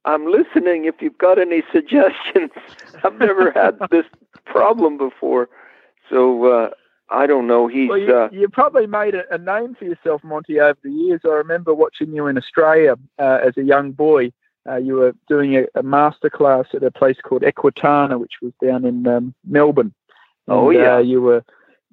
[0.05, 0.86] I'm listening.
[0.86, 2.51] If you've got any suggestions,
[3.03, 4.05] I've never had this
[4.45, 5.49] problem before,
[6.09, 6.69] so uh,
[7.09, 7.67] I don't know.
[7.67, 10.91] He's well, you, uh, you probably made a, a, name for yourself, Monty, over the
[10.91, 11.21] years.
[11.25, 14.31] I remember watching you in Australia uh, as a young boy
[14.69, 18.54] uh, you were doing a, a master class at a place called Equitana, which was
[18.63, 19.93] down in um, Melbourne.
[20.47, 20.95] Oh, and, oh yeah.
[20.95, 21.43] Uh, you were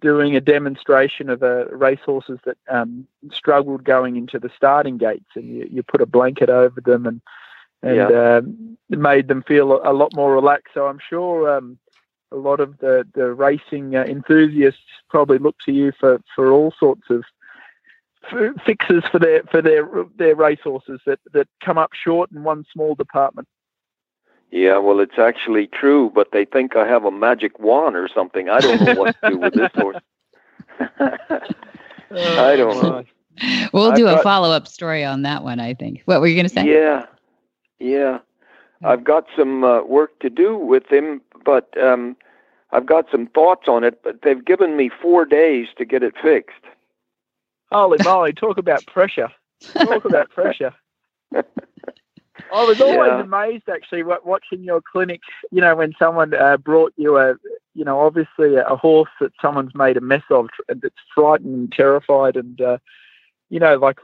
[0.00, 5.48] doing a demonstration of uh, racehorses that um, struggled going into the starting gates, and
[5.48, 7.20] you, you put a blanket over them and
[7.82, 8.36] and yeah.
[8.36, 10.74] um, made them feel a, a, lot more relaxed.
[10.74, 11.78] So I'm sure um,
[12.30, 16.72] a lot of the the racing uh, enthusiasts probably look to you for for all
[16.78, 17.24] sorts of
[18.64, 22.94] fixes for their for their their racehorses that that come up short in one small
[22.94, 23.48] department.
[24.50, 28.48] Yeah, well, it's actually true, but they think I have a magic wand or something.
[28.48, 29.96] I don't know what to do with this horse.
[32.10, 33.04] I don't know.
[33.72, 35.60] We'll do got, a follow up story on that one.
[35.60, 36.02] I think.
[36.04, 36.66] What were you going to say?
[36.66, 37.06] Yeah,
[37.78, 38.18] yeah.
[38.82, 42.16] I've got some uh, work to do with him, but um,
[42.72, 44.02] I've got some thoughts on it.
[44.02, 46.64] But they've given me four days to get it fixed.
[47.70, 48.32] Holy moly!
[48.32, 49.30] Talk about pressure.
[49.60, 50.74] Talk about pressure.
[52.52, 53.20] I was always yeah.
[53.20, 55.20] amazed, actually, watching your clinic.
[55.50, 57.34] You know, when someone uh, brought you a,
[57.74, 62.36] you know, obviously a, horse that someone's made a mess of, that's frightened and terrified,
[62.36, 62.78] and uh,
[63.50, 63.98] you know, like,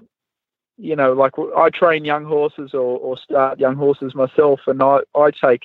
[0.77, 5.01] you know, like I train young horses or, or start young horses myself, and I
[5.15, 5.63] I take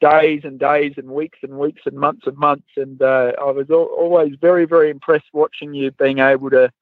[0.00, 3.70] days and days and weeks and weeks and months and months, and uh, I was
[3.70, 6.72] always very very impressed watching you being able to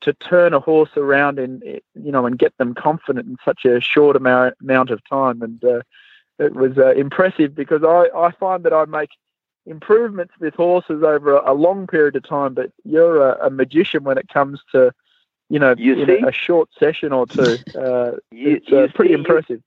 [0.00, 3.80] to turn a horse around and you know and get them confident in such a
[3.80, 5.42] short amount amount of time.
[5.42, 5.82] And uh,
[6.38, 9.10] it was uh, impressive because I, I find that I make
[9.66, 14.02] improvements with horses over a, a long period of time but you're a, a, magician
[14.04, 14.90] when it comes to
[15.50, 17.56] you know you a, a, short session or two.
[17.76, 19.62] Uh, you, it's uh, pretty see, impressive.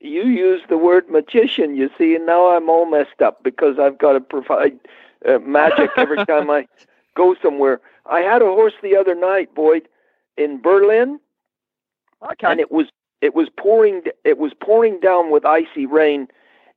[0.00, 3.78] You, you use the word magician you see and now I'm all messed up because
[3.78, 4.78] I've got to provide
[5.28, 6.66] uh, magic every time I
[7.14, 9.88] go somewhere I had a horse the other night, Boyd,
[10.36, 11.20] in Berlin.
[12.22, 12.46] Okay.
[12.50, 12.86] And it was
[13.20, 16.28] it was pouring it was pouring down with icy rain,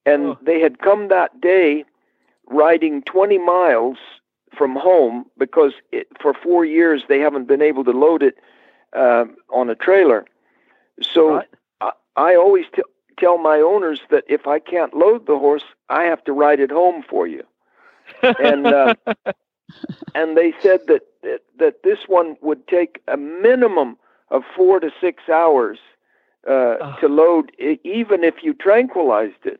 [0.05, 0.37] and oh.
[0.41, 1.85] they had come that day
[2.49, 3.97] riding 20 miles
[4.57, 8.37] from home because it, for four years they haven't been able to load it
[8.93, 10.25] uh, on a trailer.
[11.01, 11.47] So right.
[11.81, 12.81] I, I, always t-
[13.19, 16.71] tell my owners that if I can't load the horse, I have to ride it
[16.71, 17.43] home for you.
[18.21, 18.95] and uh,
[20.15, 23.97] and they said that, that that this one would take a minimum
[24.29, 25.79] of four to six hours
[26.47, 26.95] uh, oh.
[27.01, 27.51] to load,
[27.83, 29.59] even if you tranquilized it.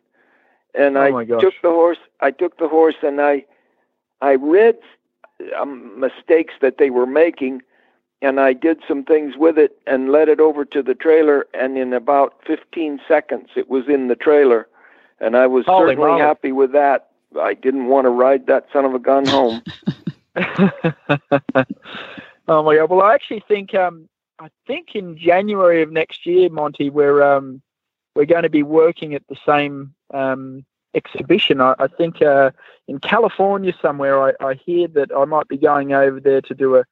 [0.74, 1.98] And oh I took the horse.
[2.22, 3.46] I took the horse, and I
[4.22, 4.78] I read
[5.60, 7.62] um, mistakes that they were making,
[8.22, 11.46] and I did some things with it and led it over to the trailer.
[11.54, 14.68] And in about 15 seconds, it was in the trailer,
[15.20, 17.07] and I was Holy certainly happy with that.
[17.40, 19.62] I didn't want to ride that son of a gun home.
[22.48, 22.90] oh my god!
[22.90, 24.08] Well, I actually think um,
[24.40, 27.62] I think in January of next year, Monty, we're um,
[28.16, 30.64] we're going to be working at the same um,
[30.94, 31.60] exhibition.
[31.60, 32.52] I, I think uh,
[32.88, 34.22] in California somewhere.
[34.22, 36.86] I, I, hear that I might be going over there to do a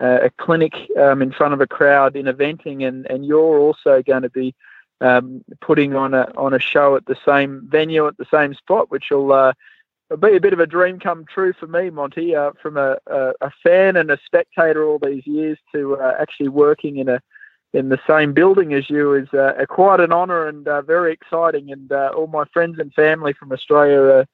[0.00, 4.22] a clinic um, in front of a crowd in eventing, and and you're also going
[4.22, 4.54] to be
[5.00, 8.90] um, putting on a on a show at the same venue at the same spot,
[8.90, 9.52] which will uh,
[10.10, 12.98] it'll be a bit of a dream come true for me, Monty, uh, from a,
[13.06, 17.20] a, a, fan and a spectator all these years to uh, actually working in a
[17.74, 21.70] in the same building as you is uh, quite an honour and uh, very exciting.
[21.70, 24.24] And uh, all my friends and family from Australia uh,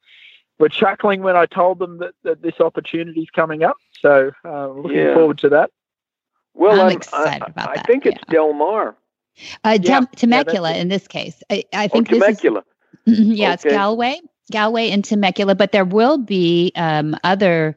[0.60, 3.76] were chuckling when I told them that, that this opportunity is coming up.
[4.00, 5.14] So looking yeah.
[5.14, 5.70] forward to that.
[6.54, 7.86] Well, I'm, I'm excited I, about I that.
[7.88, 8.34] think it's yeah.
[8.34, 8.94] Del Mar.
[9.64, 11.42] Uh, yeah, Temecula yeah, in this case.
[11.50, 12.64] I, I think oh, Temecula.
[13.04, 13.54] This is, yeah, okay.
[13.54, 14.20] it's Galway.
[14.52, 17.76] Galway and Temecula, but there will be um, other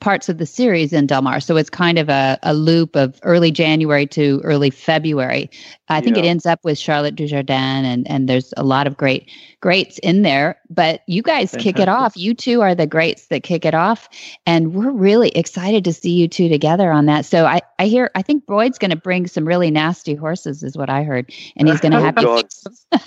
[0.00, 1.40] parts of the series in Del Mar.
[1.40, 5.50] So it's kind of a, a loop of early January to early February.
[5.90, 9.30] I think it ends up with Charlotte Dujardin, and and there's a lot of great
[9.62, 10.58] greats in there.
[10.68, 12.14] But you guys kick it off.
[12.16, 14.08] You two are the greats that kick it off,
[14.46, 17.24] and we're really excited to see you two together on that.
[17.24, 20.76] So I I hear I think Boyd's going to bring some really nasty horses, is
[20.76, 22.42] what I heard, and he's going to Oh, have you God.
[22.42, 23.00] fix them.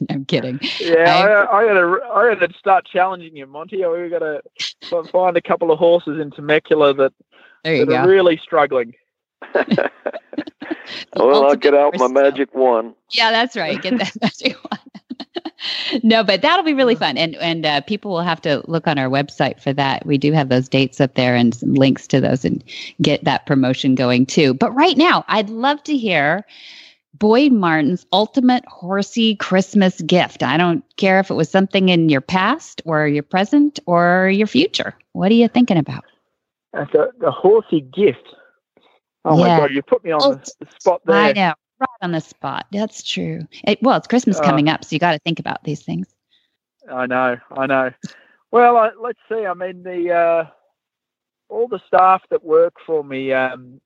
[0.00, 0.60] No, I'm kidding.
[0.80, 3.78] Yeah, I- I, I gotta, I gotta start challenging you, Monty.
[3.84, 4.42] We gotta
[5.10, 7.12] find a couple of horses in Temecula that,
[7.64, 8.94] that are really struggling.
[11.14, 12.94] well, I'll get out my magic wand.
[13.10, 13.80] Yeah, that's right.
[13.80, 14.80] Get that magic one.
[16.02, 18.98] no, but that'll be really fun, and and uh, people will have to look on
[18.98, 20.06] our website for that.
[20.06, 22.62] We do have those dates up there and some links to those, and
[23.02, 24.54] get that promotion going too.
[24.54, 26.44] But right now, I'd love to hear
[27.18, 30.42] Boyd Martin's ultimate horsey Christmas gift.
[30.42, 34.46] I don't care if it was something in your past or your present or your
[34.46, 34.94] future.
[35.12, 36.04] What are you thinking about?
[36.72, 38.26] That's a, a horsey gift.
[39.24, 42.12] Oh my God, you put me on Oh, the, the spot I know, right on
[42.12, 42.66] the spot.
[42.70, 43.46] That's true.
[43.64, 46.06] It, well, it's Christmas Uh, coming up, so you got to think about these things.
[46.90, 47.90] I know, I know.
[48.50, 49.44] Well, I, let's see.
[49.44, 50.44] I mean, the uh,
[51.48, 53.80] all the staff that work for me, um,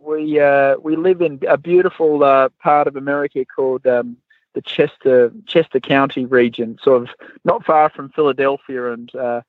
[0.00, 4.16] we uh, we live in a beautiful uh, part of America called um,
[4.54, 7.08] the Chester Chester County region, sort of
[7.44, 9.42] not far from Philadelphia, and uh,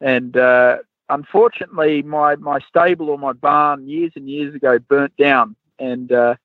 [0.00, 5.56] and uh, unfortunately, my my stable or my barn years and years ago burnt down,
[5.78, 6.36] and uh,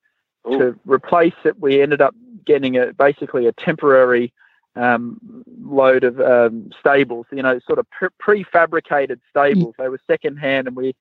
[0.49, 4.33] to replace it, we ended up getting a basically a temporary
[4.75, 7.25] um, load of um, stables.
[7.31, 9.75] You know, sort of pre- prefabricated stables.
[9.77, 10.95] They were second hand, and we.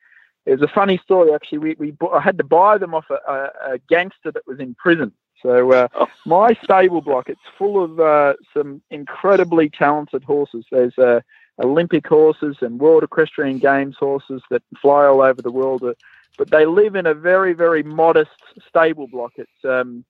[0.46, 1.58] It was a funny story actually.
[1.58, 4.74] We we I had to buy them off a, a, a gangster that was in
[4.74, 5.12] prison.
[5.42, 6.06] So uh, Oh.
[6.24, 10.64] my stable block it's full of uh, some incredibly talented horses.
[10.70, 11.20] There's uh,
[11.62, 15.82] Olympic horses and World Equestrian Games horses that fly all over the world.
[15.84, 15.94] uh,
[16.38, 18.30] But they live in a very, very modest
[18.68, 19.32] stable block.
[19.36, 20.04] It's um,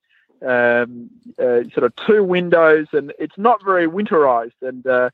[0.47, 4.61] um, uh, sort of two windows, and it's not very winterized.
[4.63, 5.11] And uh,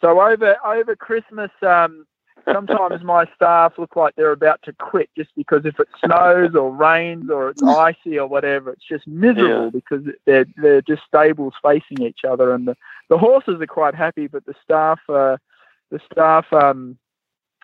[0.00, 2.06] so over over Christmas, um,
[2.52, 6.70] sometimes my staff look like they're about to quit just because if it snows or
[6.74, 9.70] rains or it's icy or whatever, it's just miserable Yeah.
[9.70, 12.76] because they're they're just stables facing each other, and the,
[13.08, 15.36] the horses are quite happy, but the staff uh,
[15.90, 16.98] the staff um,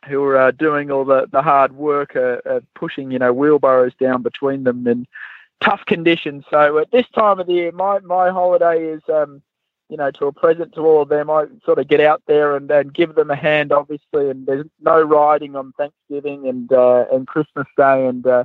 [0.07, 3.95] who are uh, doing all the, the hard work are, are pushing you know wheelbarrows
[3.95, 5.07] down between them in
[5.61, 6.45] tough conditions.
[6.51, 9.03] So at this time of the year, my my holiday is.
[9.09, 9.43] Um,
[9.95, 11.31] you know, to a present to all of them.
[11.31, 14.29] I sort of get out there and, and give them a hand, obviously.
[14.29, 18.43] And there's no riding on Thanksgiving and uh, and Christmas Day, and uh,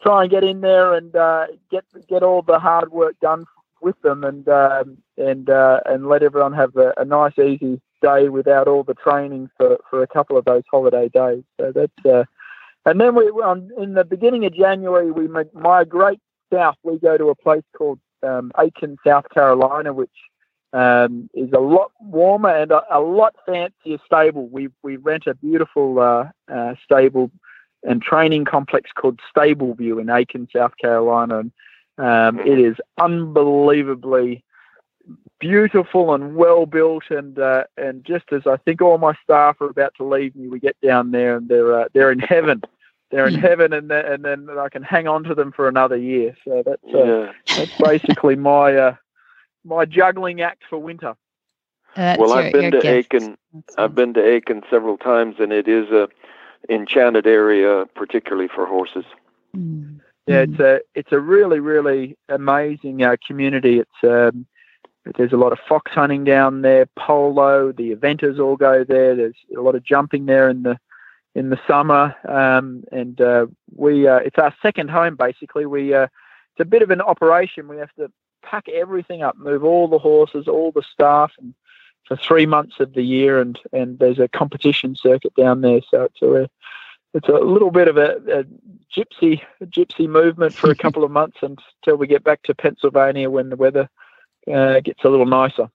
[0.00, 3.46] try and get in there and uh, get get all the hard work done
[3.80, 8.28] with them, and um, and uh, and let everyone have a, a nice, easy day
[8.28, 11.42] without all the training for, for a couple of those holiday days.
[11.58, 12.26] So that's uh,
[12.84, 13.24] and then we
[13.76, 16.20] in the beginning of January we migrate
[16.52, 16.76] south.
[16.84, 20.10] We go to a place called um, Aiken, South Carolina, which
[20.72, 24.48] um, is a lot warmer and a, a lot fancier stable.
[24.48, 27.30] We we rent a beautiful uh, uh, stable
[27.84, 31.52] and training complex called Stable View in Aiken, South Carolina, and
[31.98, 34.42] um, it is unbelievably
[35.38, 37.04] beautiful and well built.
[37.10, 40.48] And uh, and just as I think all my staff are about to leave me,
[40.48, 42.62] we get down there and they're uh, they're in heaven.
[43.12, 43.40] They're in Hmm.
[43.40, 46.36] heaven, and then, and then I can hang on to them for another year.
[46.44, 47.32] So that's uh, Yeah.
[47.54, 48.94] that's basically my uh,
[49.66, 51.14] my juggling act for winter.
[51.94, 52.86] That's well, your- I've been to gift.
[53.14, 53.36] Aiken.
[53.52, 56.08] That's I've been to Aiken several times, and it is a
[56.68, 59.04] enchanted area, particularly for horses.
[59.56, 60.00] Mm.
[60.26, 60.52] Yeah, Mm.
[60.52, 63.78] it's a it's a really really amazing uh, community.
[63.80, 64.46] It's um,
[65.16, 67.70] there's a lot of fox hunting down there, polo.
[67.72, 69.14] The eventers all go there.
[69.14, 70.78] There's a lot of jumping there in the
[71.36, 75.64] in the summer, um, and uh, we uh, it's our second home basically.
[75.64, 76.04] We uh,
[76.52, 77.68] it's a bit of an operation.
[77.68, 78.10] We have to
[78.46, 81.54] pack everything up, move all the horses, all the staff, and
[82.06, 85.80] for three months of the year, and and there's a competition circuit down there.
[85.90, 86.48] So it's a
[87.14, 88.44] it's a little bit of a, a
[88.94, 93.28] gypsy a gypsy movement for a couple of months until we get back to Pennsylvania
[93.30, 93.88] when the weather
[94.52, 95.68] uh, gets a little nicer.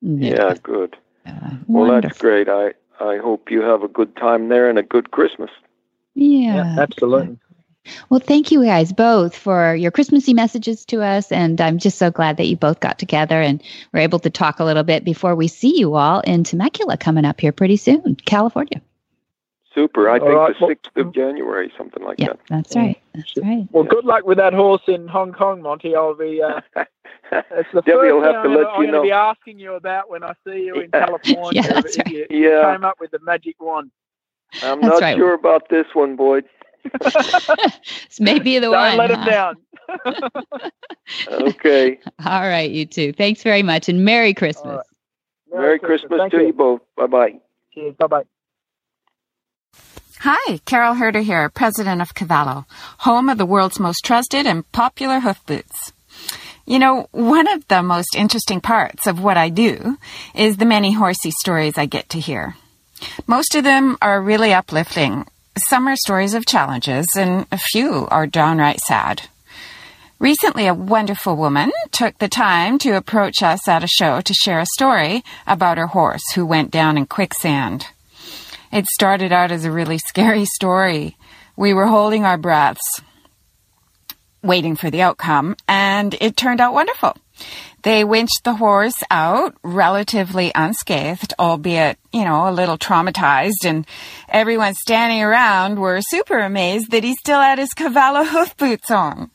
[0.00, 0.96] Yeah, good.
[1.26, 1.32] Uh,
[1.66, 2.00] Well, wonderful.
[2.00, 2.48] that's great.
[2.48, 5.50] I I hope you have a good time there and a good Christmas.
[6.14, 6.76] Yeah.
[6.78, 7.38] absolutely.
[8.10, 11.30] Well, thank you guys both for your Christmassy messages to us.
[11.32, 14.60] And I'm just so glad that you both got together and were able to talk
[14.60, 18.16] a little bit before we see you all in Temecula coming up here pretty soon,
[18.24, 18.80] California.
[19.74, 20.08] Super.
[20.08, 22.98] I All think right, the well- sixth of January, something like that Yeah, that's right.
[23.14, 23.68] That's right.
[23.70, 25.94] Well, good luck with that horse in Hong Kong, Monty.
[25.94, 26.42] I'll be.
[26.42, 26.88] Uh, that.
[27.30, 29.02] it's the Debbie first will thing have I'm to gonna, let I'm you gonna know.
[29.02, 31.06] be asking you about when I see you in Yeah.
[31.06, 31.62] California.
[31.62, 32.72] Yeah, that's if you Yeah.
[32.74, 33.90] came up with the magic wand.
[34.62, 35.16] I'm That's not right.
[35.16, 36.46] sure about this one, Boyd.
[38.08, 38.96] This may be the Don't one.
[38.96, 39.30] let him huh?
[39.30, 39.54] down.
[41.28, 41.98] Okay.
[42.24, 43.12] All right, you two.
[43.12, 44.82] Thanks very much and Merry Christmas.
[45.52, 45.60] right.
[45.60, 46.80] Merry Christmas Thank to you both.
[46.96, 47.34] Bye bye.
[47.98, 48.22] Bye bye.
[50.20, 52.66] Hi, Carole Herder here, president of Cavallo,
[52.98, 55.92] home of the world's most trusted and popular hoof boots.
[56.66, 59.96] You know, one of the most interesting parts of what I do
[60.34, 62.56] is the many horsey stories I get to hear.
[63.26, 65.24] Most of them are really uplifting.
[65.66, 69.22] Some are stories of challenges, and a few are downright sad.
[70.20, 74.60] Recently, a wonderful woman took the time to approach us at a show to share
[74.60, 77.86] a story about her horse who went down in quicksand.
[78.72, 81.16] It started out as a really scary story.
[81.56, 83.00] We were holding our breaths,
[84.42, 87.16] waiting for the outcome, and it turned out wonderful.
[87.82, 93.86] They winched the horse out relatively unscathed, albeit, you know, a little traumatized, and
[94.28, 99.30] everyone standing around were super amazed that he still had his Cavallo hoof boots on.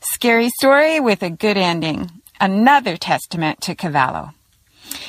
[0.00, 2.10] Scary story with a good ending.
[2.40, 4.34] Another testament to Cavallo.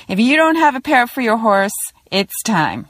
[0.08, 1.72] If you don't have a pair for your horse,
[2.12, 2.88] it's time.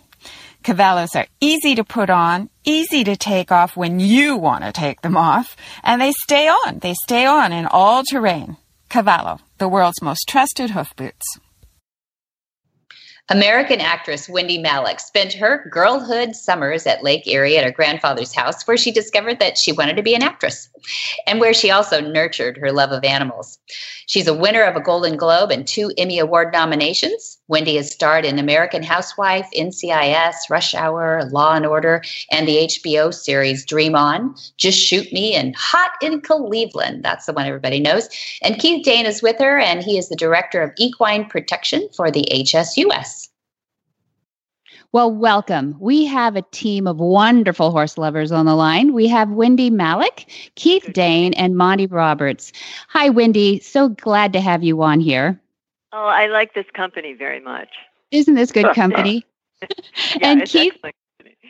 [0.63, 5.01] Cavallos are easy to put on, easy to take off when you want to take
[5.01, 6.79] them off, and they stay on.
[6.79, 8.57] They stay on in all terrain.
[8.91, 11.39] Cavallo, the world's most trusted hoof boots.
[13.29, 18.67] American actress Wendie Malick spent her girlhood summers at Lake Erie at her grandfather's house,
[18.67, 20.67] where she discovered that she wanted to be an actress
[21.25, 23.57] and where she also nurtured her love of animals.
[24.07, 27.37] She's a winner of a Golden Globe and two Emmy Award nominations.
[27.51, 33.13] Wendie has starred in American Housewife, NCIS, Rush Hour, Law and Order, and the HBO
[33.13, 37.03] series Dream On, Just Shoot Me, and Hot in Cleveland.
[37.03, 38.07] That's the one everybody knows.
[38.41, 42.09] And Keith Dane is with her, and he is the director of equine protection for
[42.09, 43.27] the HSUS.
[44.93, 45.75] Well, welcome.
[45.79, 48.93] We have a team of wonderful horse lovers on the line.
[48.93, 52.53] We have Wendie Malick, Keith Dane, and Monty Roberts.
[52.89, 53.61] Hi, Wendie.
[53.61, 55.40] So glad to have you on here.
[55.93, 57.69] Oh, I like this company very much.
[58.11, 59.25] Isn't this good company?
[60.19, 60.95] Yeah, And Keith- excellent.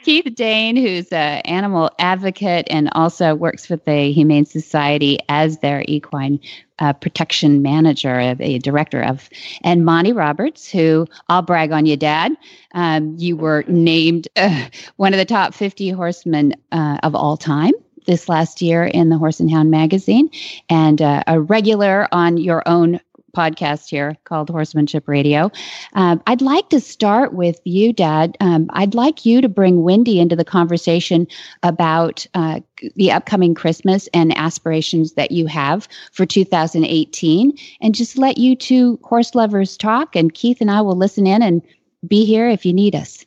[0.04, 5.86] Keith Dane, who's an animal advocate and also works with the Humane Society as their
[5.88, 6.40] equine
[6.80, 9.30] uh, protection manager, a, the director of,
[9.64, 12.34] and Monty Roberts, who I'll brag on you, Dad.
[12.74, 17.74] Um, you were named uh, one of the top 50 horsemen uh, of all time
[18.08, 20.32] this last year in the Horse and Hound magazine,
[20.70, 23.00] and uh, a regular on your own
[23.36, 25.52] podcast here called Horsemanship Radio.
[25.94, 28.38] Um, I'd like to start with you, Dad.
[28.40, 31.28] Um, I'd like you to bring Wendie into the conversation
[31.64, 32.60] about uh,
[32.96, 39.00] the upcoming Christmas and aspirations that you have for 2018, and just let you two
[39.04, 40.16] horse lovers talk.
[40.16, 41.62] And Keith and I will listen in and
[42.08, 43.26] be here if you need us.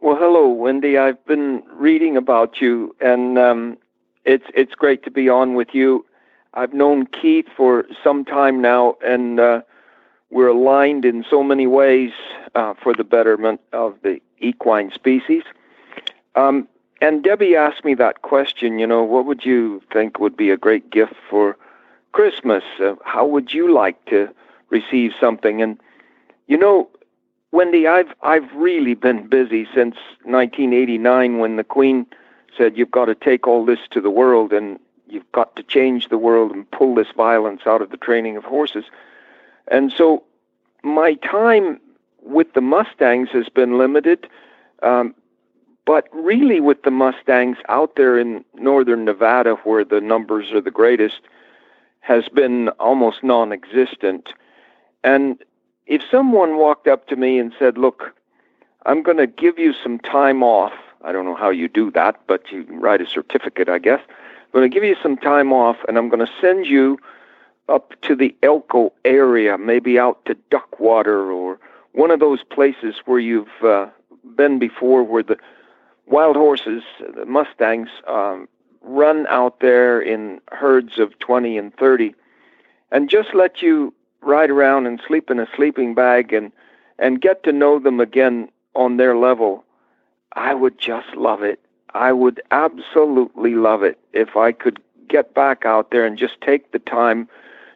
[0.00, 0.98] Well, hello, Wendie.
[0.98, 3.76] I've been reading about you, and um,
[4.24, 6.06] it's it's great to be on with you.
[6.54, 9.62] I've known Keith for some time now, and uh,
[10.30, 12.12] we're aligned in so many ways
[12.54, 15.44] uh, for the betterment of the equine species.
[16.34, 16.68] Um,
[17.00, 18.78] and Debbie asked me that question.
[18.78, 21.56] You know, what would you think would be a great gift for
[22.12, 22.64] Christmas?
[22.80, 24.28] Uh, how would you like to
[24.70, 25.62] receive something?
[25.62, 25.80] And
[26.46, 26.88] you know,
[27.52, 32.06] Wendie, I've I've really been busy since 1989 when the Queen
[32.56, 34.78] said you've got to take all this to the world and
[35.12, 38.44] you've got to change the world and pull this violence out of the training of
[38.44, 38.84] horses.
[39.68, 40.24] And so
[40.82, 41.80] my time
[42.22, 44.28] with the Mustangs has been limited,
[44.82, 45.14] um,
[45.86, 50.70] but really with the Mustangs out there in northern Nevada, where the numbers are the
[50.70, 51.20] greatest,
[52.00, 54.32] has been almost non-existent.
[55.02, 55.42] And
[55.86, 58.14] if someone walked up to me and said, Look,
[58.86, 62.20] I'm going to give you some time off, I don't know how you do that,
[62.26, 64.00] but you write a certificate, I guess.
[64.52, 66.98] I'm going to give you some time off, and I'm going to send you
[67.68, 71.60] up to the Elko area, maybe out to Duckwater or
[71.92, 73.86] one of those places where you've uh,
[74.34, 75.36] been before, where the
[76.06, 76.82] wild horses,
[77.16, 78.48] the Mustangs, um,
[78.82, 82.12] run out there in herds of 20 and 30,
[82.90, 86.50] and just let you ride around and sleep in a sleeping bag and
[86.98, 89.64] and get to know them again on their level,
[90.34, 91.58] I would just love it.
[91.94, 96.72] I would absolutely love it if I could get back out there and just take
[96.72, 97.28] the time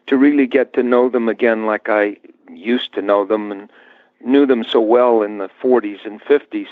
[0.07, 2.17] to really get to know them again like I
[2.49, 3.69] used to know them and
[4.23, 6.67] knew them so well in the 40s and 50s.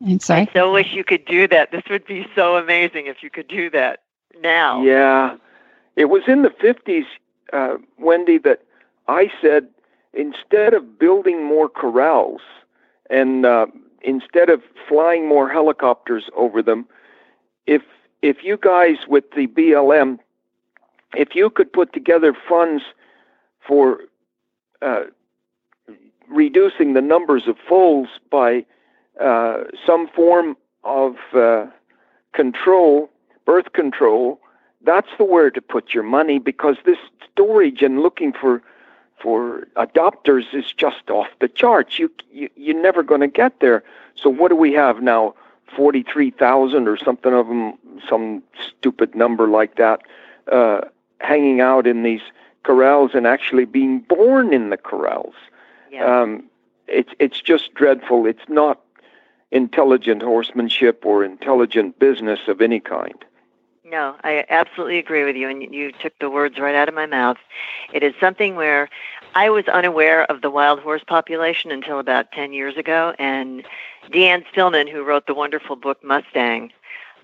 [0.00, 0.42] And sorry.
[0.42, 1.72] I so wish you could do that.
[1.72, 4.02] This would be so amazing if you could do that
[4.40, 4.82] now.
[4.82, 5.36] Yeah.
[5.96, 7.06] It was in the 50s,
[7.52, 8.62] uh, Wendie, that
[9.08, 9.68] I said
[10.12, 12.40] instead of building more corrals
[13.10, 13.66] and uh,
[14.02, 16.86] instead of flying more helicopters over them,
[17.66, 17.82] if
[18.22, 20.18] if you guys with the BLM,
[21.14, 22.82] if you could put together funds
[23.66, 24.00] for
[24.82, 25.04] uh,
[26.28, 28.64] reducing the numbers of foals by
[29.20, 31.66] uh, some form of uh,
[32.32, 33.10] control,
[33.44, 34.40] birth control,
[34.84, 36.98] that's the where to put your money because this
[37.32, 38.62] storage and looking for
[39.20, 41.98] for adopters is just off the charts.
[41.98, 43.82] You, you you're never going to get there.
[44.14, 45.34] So what do we have now?
[45.76, 47.74] Forty three thousand or something of them,
[48.08, 50.00] some stupid number like that,
[50.50, 50.80] uh,
[51.20, 52.22] hanging out in these
[52.62, 55.34] corrals and actually being born in the corrals.
[55.90, 56.04] Yeah.
[56.04, 56.44] Um,
[56.86, 58.26] it's it's just dreadful.
[58.26, 58.80] It's not
[59.50, 63.24] intelligent horsemanship or intelligent business of any kind.
[63.90, 67.06] No, I absolutely agree with you, and you took the words right out of my
[67.06, 67.38] mouth.
[67.92, 68.90] It is something where
[69.34, 73.64] I was unaware of the wild horse population until about 10 years ago, and
[74.10, 76.70] Deanne Stillman, who wrote the wonderful book Mustang,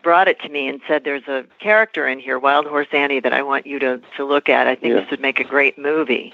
[0.02, 3.32] brought it to me and said, There's a character in here, Wild Horse Annie, that
[3.32, 4.66] I want you to, to look at.
[4.66, 5.00] I think Yeah.
[5.00, 6.32] this would make a great movie.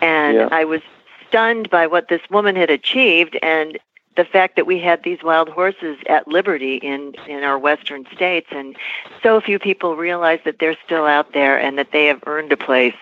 [0.00, 0.48] And Yeah.
[0.52, 0.80] I was
[1.28, 3.78] stunned by what this woman had achieved and
[4.16, 8.48] the fact that we had these wild horses at liberty in in our western states
[8.50, 8.76] and
[9.22, 12.56] so few people realize that they're still out there and that they have earned a
[12.56, 12.94] place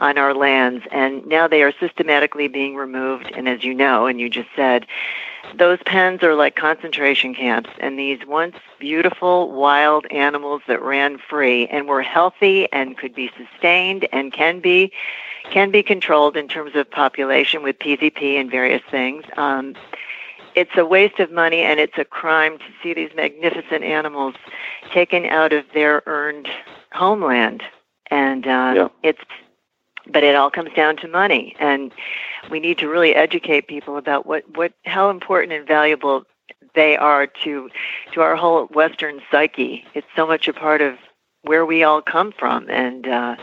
[0.00, 0.84] on our lands.
[0.92, 4.86] And now they are systematically being removed and as you know and you just said
[5.56, 11.66] those pens are like concentration camps and these once beautiful wild animals that ran free
[11.68, 14.92] and were healthy and could be sustained and can be
[15.50, 19.74] can be controlled in terms of population with PZP and various things um,
[20.58, 24.34] it's a waste of money and it's a crime to see these magnificent animals
[24.92, 26.48] taken out of their earned
[26.92, 27.62] homeland.
[28.10, 28.88] And uh, Yeah.
[29.02, 29.20] it's
[30.10, 31.54] but it all comes down to money.
[31.60, 31.92] And
[32.50, 36.24] we need to really educate people about what what how important and valuable
[36.74, 37.70] they are to
[38.12, 39.84] to our whole western psyche.
[39.94, 40.94] It's so much a part of
[41.42, 42.68] where we all come from.
[42.70, 43.36] And uh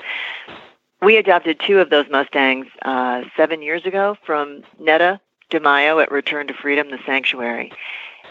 [1.01, 5.19] we adopted two of those mustangs uh seven years ago from Neda
[5.51, 7.71] DeMayo at Return to Freedom, the sanctuary.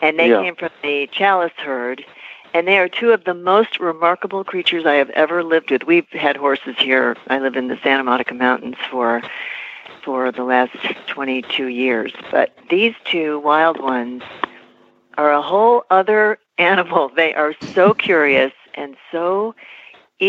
[0.02, 0.42] And they Yeah.
[0.42, 2.04] came from the Chalice herd.
[2.52, 5.84] And they are two of the most remarkable creatures I have ever lived with.
[5.84, 7.16] We've had horses here.
[7.28, 9.22] I live in the Santa Monica Mountains for
[10.02, 10.72] for the last
[11.08, 12.12] 22 years.
[12.30, 14.22] But these two wild ones
[15.16, 17.08] are a whole other animal.
[17.14, 19.54] They are so curious and so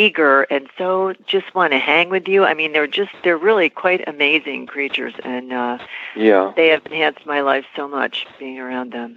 [0.03, 2.43] eager and so just want to hang with you.
[2.43, 5.77] I mean, they're just they're really quite amazing creatures and uh
[6.15, 6.51] Yeah.
[6.55, 9.11] they have enhanced my life so much being around them.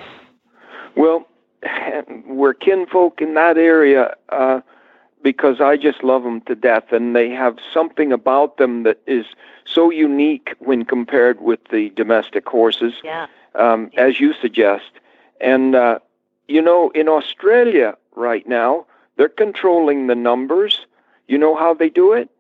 [0.97, 1.27] Well,
[2.27, 4.61] we're kinfolk in that area uh,
[5.23, 9.27] because I just love them to death, and they have something about them that is
[9.65, 13.27] so unique when compared with the domestic horses, Yeah.
[13.57, 14.91] um, as you suggest.
[15.41, 15.99] And uh,
[16.47, 18.87] you know, in Australia right now,
[19.19, 20.87] they're controlling the numbers.
[21.27, 22.31] You know how they do it?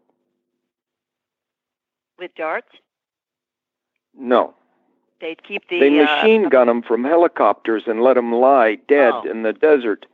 [2.18, 2.72] With darts,
[4.18, 4.54] No.
[5.20, 9.12] they keep the they uh, machine gun them from helicopters and let them lie dead
[9.14, 9.22] Oh.
[9.30, 10.06] in the desert.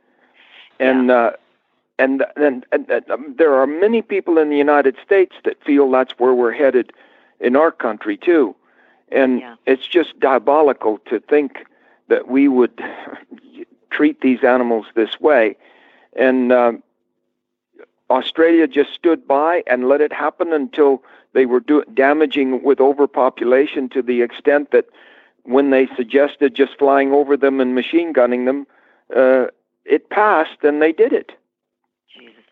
[0.79, 1.31] And uh,
[1.97, 5.89] and and, and, and um, there are many people in the United States that feel
[5.89, 6.91] that's where we're headed
[7.39, 8.55] in our country too.
[9.09, 9.55] And Yeah.
[9.65, 11.65] it's just diabolical to think
[12.07, 12.83] that we would
[13.89, 15.55] treat these animals this way.
[16.15, 16.83] And um,
[18.09, 21.03] Australia just stood by and let it happen until
[21.33, 24.85] they were do- damaging with overpopulation to the extent that
[25.43, 28.65] when they suggested just flying over them and machine gunning them,
[29.15, 29.45] uh,
[29.85, 31.31] it passed and they did it.
[32.11, 32.43] Jesus.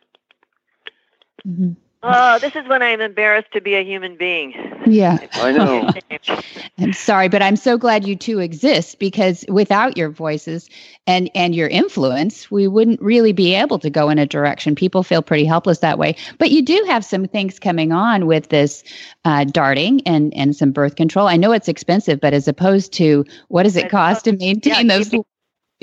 [2.06, 4.54] Oh, this is when I'm embarrassed to be a human being.
[4.86, 5.26] Yeah.
[5.36, 5.90] I know.
[6.78, 10.70] I'm sorry, but I'm so glad you two exist because without your voices
[11.08, 14.76] and and your influence, we wouldn't really be able to go in a direction.
[14.76, 16.18] People feel pretty helpless that way.
[16.40, 18.84] But you do have some things coming on with this
[19.24, 21.30] uh, darting and and some birth control.
[21.30, 24.98] I know it's expensive, but as opposed to what does it cost to maintain yeah,
[24.98, 25.10] those?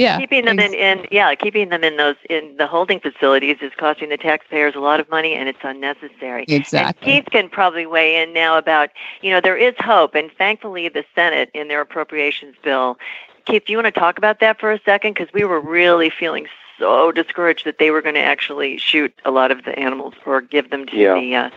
[0.01, 3.59] Keeping- yeah, keeping them in, in yeah, keeping them in those in the holding facilities
[3.61, 6.45] is costing the taxpayers a lot of money and it's unnecessary.
[6.49, 7.13] exactly.
[7.13, 8.91] And Keith can probably weigh in now about,
[9.23, 12.99] you know, there is hope, and thankfully the Senate in their appropriations bill.
[13.47, 15.15] Keith, do you want to talk about that for a second?
[15.15, 16.47] Because we were really feeling
[16.79, 20.41] so discouraged that they were going to actually shoot a lot of the animals or
[20.41, 21.15] give them to Yeah.
[21.15, 21.51] the uh,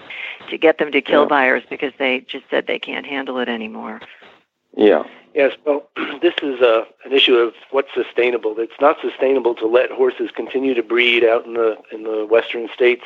[0.49, 1.27] to get them to kill Yeah.
[1.27, 4.01] buyers because they just said they can't handle it anymore.
[4.75, 5.03] Yeah.
[5.33, 5.89] Yes, well,
[6.21, 8.55] this is uh, an issue of what's sustainable.
[8.57, 12.69] It's not sustainable to let horses continue to breed out in the in the western
[12.73, 13.03] states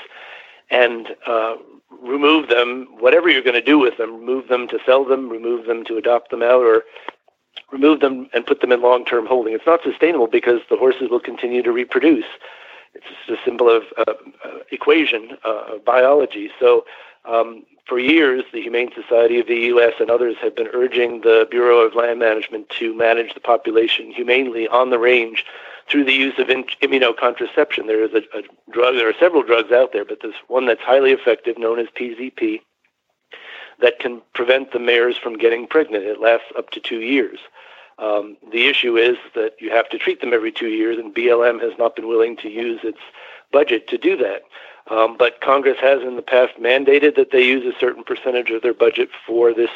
[0.70, 1.56] and uh,
[2.02, 2.88] remove them.
[3.00, 5.98] Whatever you're going to do with them, remove them to sell them, remove them to
[5.98, 6.84] adopt them out, or
[7.72, 9.54] remove them and put them in long-term holding.
[9.54, 12.26] It's not sustainable because the horses will continue to reproduce.
[12.94, 14.14] It's just a simple of, uh,
[14.44, 16.50] uh, equation uh, of biology.
[16.60, 16.86] So
[17.26, 19.94] um, for years, the Humane Society of the U.S.
[20.00, 24.68] and others have been urging the Bureau of Land Management to manage the population humanely
[24.68, 25.46] on the range
[25.90, 27.88] through the use of in- immunocontraception.
[27.88, 30.82] There is a, a drug, there are several drugs out there, but there's one that's
[30.82, 32.60] highly effective known as PZP
[33.80, 36.04] that can prevent the mares from getting pregnant.
[36.04, 37.40] It lasts up to two years.
[38.00, 41.62] Um, the issue is that you have to treat them every two years, and BLM
[41.62, 43.00] has not been willing to use its
[43.52, 44.44] budget to do that.
[44.90, 48.62] Um, but Congress has in the past mandated that they use a certain percentage of
[48.62, 49.70] their budget for this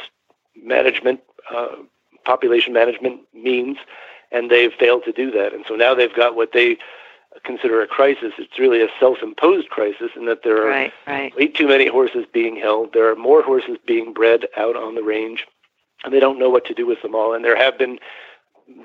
[0.55, 1.20] management,
[1.53, 1.76] uh,
[2.24, 3.78] population management means,
[4.32, 5.53] and they've failed to do that.
[5.53, 6.78] And so now they've got what they
[7.43, 8.34] consider a crisis.
[8.38, 11.36] It's really a self-imposed crisis in that there are right, right.
[11.36, 12.93] way too many horses being held.
[12.93, 15.45] There are more horses being bred out on the range,
[16.03, 17.34] and they don't know what to do with them all.
[17.34, 17.99] And there have been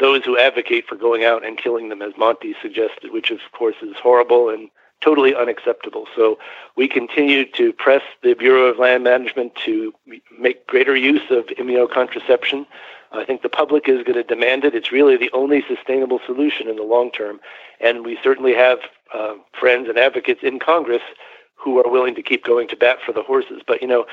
[0.01, 3.77] those who advocate for going out and killing them, as Monty suggested, which of course
[3.83, 4.71] is horrible and
[5.01, 6.07] totally unacceptable.
[6.15, 6.39] So
[6.77, 9.93] we continue to press the Bureau of Land Management to
[10.39, 12.67] make greater use of immunocontraception.
[13.13, 14.75] I think the public is going to demand it.
[14.75, 17.41] It's really the only sustainable solution in the long term.
[17.81, 18.79] And we certainly have
[19.15, 21.03] uh, friends and advocates in Congress
[21.55, 23.63] who are willing to keep going to bat for the horses.
[23.67, 24.07] But, you know,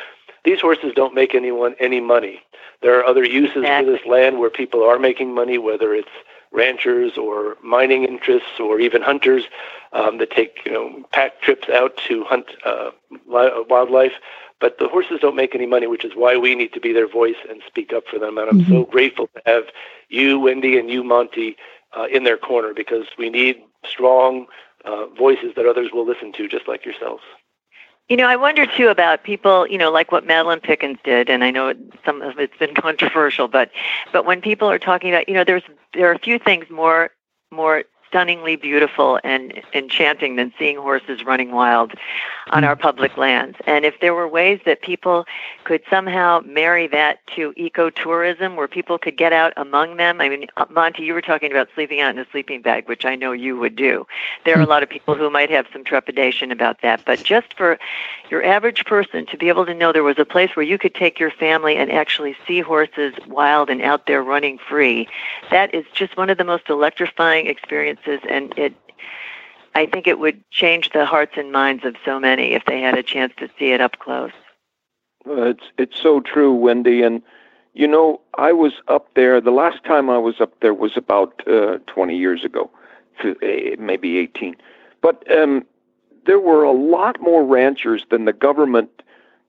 [0.46, 2.42] these horses don't make anyone any money.
[2.82, 3.86] There are other uses exactly.
[3.86, 6.10] for this land where people are making money, whether it's
[6.54, 9.44] ranchers or mining interests or even hunters
[9.92, 12.92] um, that take you know pack trips out to hunt uh,
[13.28, 14.14] li- wildlife.
[14.60, 17.08] But the horses don't make any money, which is why we need to be their
[17.08, 18.38] voice and speak up for them.
[18.38, 19.66] And I'm so grateful to have
[20.08, 21.58] you, Wendie, and you, Monty,
[21.98, 24.46] uh, in their corner because we need strong
[24.86, 27.24] uh, voices that others will listen to, just like yourselves.
[28.10, 31.44] You know, I wonder too about people, you know, like what Madeleine Pickens did, and
[31.44, 31.74] I know
[32.06, 33.72] some of it's been controversial, but
[34.12, 37.12] but when people are talking about, you know, there's there are a few things more
[37.52, 37.84] more
[38.14, 41.94] stunningly beautiful and enchanting than seeing horses running wild
[42.52, 43.58] on our public lands.
[43.66, 45.26] And if there were ways that people
[45.64, 50.22] could somehow marry that to ecotourism, where people could get out among them.
[50.22, 53.04] I mean, uh, Monty, you were talking about sleeping out in a sleeping bag, which
[53.04, 54.06] I know you would do.
[54.46, 57.56] There are a lot of people who might have some trepidation about that, but just
[57.56, 57.80] for
[58.30, 60.94] your average person to be able to know there was a place where you could
[60.94, 65.08] take your family and actually see horses wild and out there running free,
[65.50, 68.74] that is just one of the most electrifying experiences and it
[69.76, 72.98] I think it would change the hearts and minds of so many if they had
[72.98, 74.32] a chance to see it up close.
[75.28, 77.06] Uh, it's it's so true, Wendie.
[77.06, 77.22] And
[77.74, 79.42] you know, I was up there.
[79.42, 82.70] The last time I was up there was about uh, 20 years ago,
[83.24, 84.56] eh, maybe 18.
[85.02, 85.66] But um,
[86.26, 89.02] there were a lot more ranchers than the government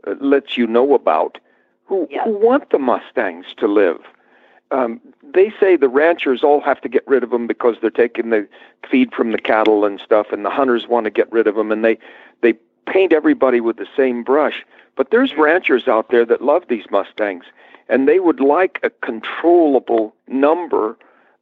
[0.07, 1.39] uh, lets you know about
[1.85, 2.25] who, Yeah.
[2.25, 4.01] who want the Mustangs to live.
[4.75, 8.31] Um, they say the ranchers all have to get rid of them because they're taking
[8.31, 8.47] the
[8.91, 11.71] feed from the cattle and stuff, and the hunters want to get rid of them,
[11.71, 11.97] and they
[12.43, 12.55] they
[12.87, 14.65] paint everybody with the same brush.
[14.97, 17.45] But there's ranchers out there that love these Mustangs,
[17.89, 20.97] and they would like a controllable number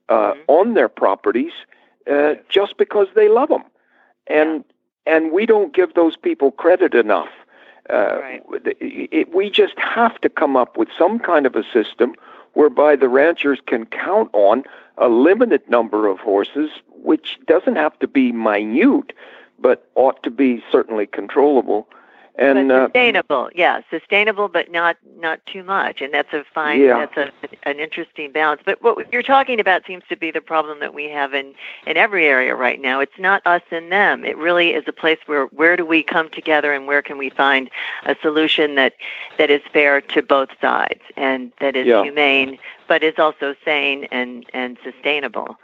[0.09, 1.53] uh, on their properties
[2.11, 3.65] uh, just because they love them,
[4.27, 4.63] and
[5.07, 7.31] and we don't give those people credit enough.
[7.91, 8.43] Uh, Right.
[8.81, 12.15] it, it, we just have to come up with some kind of a system
[12.55, 14.65] whereby the ranchers can count on
[14.99, 16.71] a limited number of horses,
[17.03, 19.13] which doesn't have to be minute,
[19.59, 21.89] but ought to be certainly controllable.
[22.39, 26.81] And but uh, sustainable, yeah, sustainable, but not not too much, and that's a fine,
[26.81, 27.05] Yeah.
[27.05, 28.63] that's a, an interesting balance.
[28.65, 31.55] But what you're talking about seems to be the problem that we have in
[31.87, 33.01] in every area right now.
[33.01, 34.25] It's not us and them.
[34.25, 37.29] It really is a place where where do we come together and where can we
[37.29, 37.71] find
[38.05, 38.95] a solution that
[39.37, 42.03] that is fair to both sides and that is Yeah.
[42.03, 42.59] humane,
[42.89, 45.59] but is also sane and and sustainable.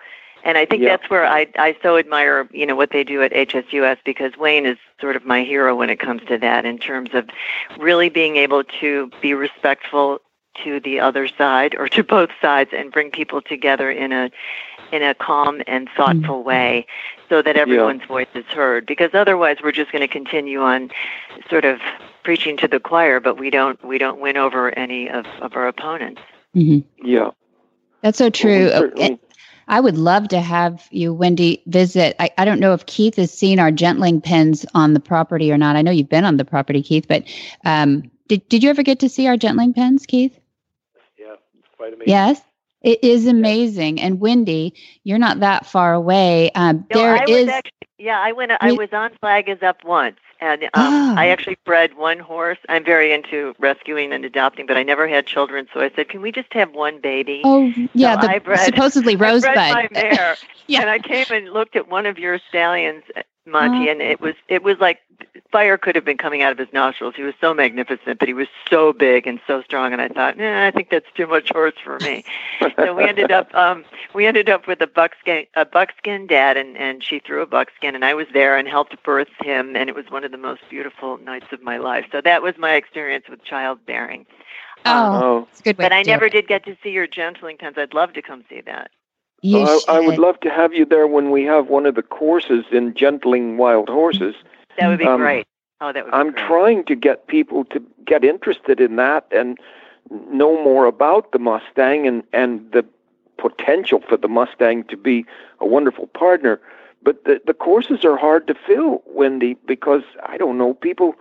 [0.44, 0.96] And I think Yeah.
[0.96, 4.66] that's where I, I so admire, you know, what they do at HSUS because Wayne
[4.66, 7.28] is sort of my hero when it comes to that in terms of
[7.78, 10.20] really being able to be respectful
[10.64, 14.30] to the other side or to both sides and bring people together in a
[14.90, 16.86] in a calm and thoughtful way
[17.28, 18.86] so that everyone's voice is heard.
[18.86, 20.90] Because otherwise we're just going to continue on
[21.50, 21.78] sort of
[22.24, 25.68] preaching to the choir but we don't we don't win over any of, of our
[25.68, 26.22] opponents.
[26.54, 27.30] Hmm yeah,
[28.02, 28.66] That's so true.
[28.66, 29.20] Well, we certainly-
[29.68, 32.16] I would love to have you, Wendie, visit.
[32.18, 35.58] I, I don't know if Keith has seen our gentling pens on the property or
[35.58, 35.76] not.
[35.76, 37.24] I know you've been on the property, Keith, but
[37.64, 40.38] um, did, did you ever get to see our gentling pens, Keith?
[41.18, 42.08] Yeah, it's quite amazing.
[42.08, 42.40] Yes.
[42.80, 44.00] It is amazing.
[44.00, 46.50] And Wendie, you're not that far away.
[46.52, 47.48] Um, No, there I is.
[47.48, 48.52] actually, yeah, I went.
[48.60, 51.14] I was on Flag is Up once, And um, Ah.
[51.16, 52.58] I actually bred one horse.
[52.68, 56.20] I'm very into rescuing and adopting, but I never had children, so I said, "Can
[56.22, 59.56] we just have one baby?" Oh, yeah, So I the bred- supposedly I bred rosebud.
[59.56, 60.36] my mare,
[60.68, 60.82] Yeah.
[60.82, 63.02] and I came and looked at one of your stallions,
[63.48, 63.92] Monty, Oh.
[63.92, 65.00] and it was it was like
[65.50, 67.14] fire could have been coming out of his nostrils.
[67.16, 70.38] He was so magnificent, but he was so big and so strong, and I thought,
[70.38, 72.24] eh, I think that's too much horse for me.
[72.76, 73.84] so we ended up um,
[74.14, 77.94] we ended up with a buckskin a buckskin dad, and and she threw a buckskin,
[77.94, 80.62] and I was there and helped birth him, and it was one of the most
[80.68, 82.04] beautiful nights of my life.
[82.12, 84.26] So that was my experience with childbearing.
[84.84, 86.32] Um, Oh, it's a good way but I never it.
[86.32, 87.76] did get to see your gentling pens.
[87.76, 88.90] I'd love to come see that.
[89.44, 92.64] I, I would love to have you there when we have one of the courses
[92.72, 94.34] in gentling wild horses.
[94.78, 95.46] That would be Um, great.
[95.80, 96.46] Oh, that would be I'm great.
[96.46, 99.58] trying to get people to get interested in that and
[100.30, 102.84] know more about the Mustang and, and the
[103.36, 105.24] potential for the Mustang to be
[105.60, 106.60] a wonderful partner.
[107.02, 111.14] But the, the courses are hard to fill, Wendie, because I don't know, people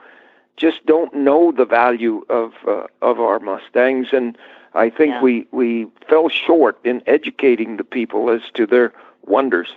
[0.56, 4.36] just don't know the value of uh, of our Mustangs, and
[4.78, 5.22] I think Yeah.
[5.22, 8.94] we we fell short in educating the people as to their
[9.26, 9.76] wonders.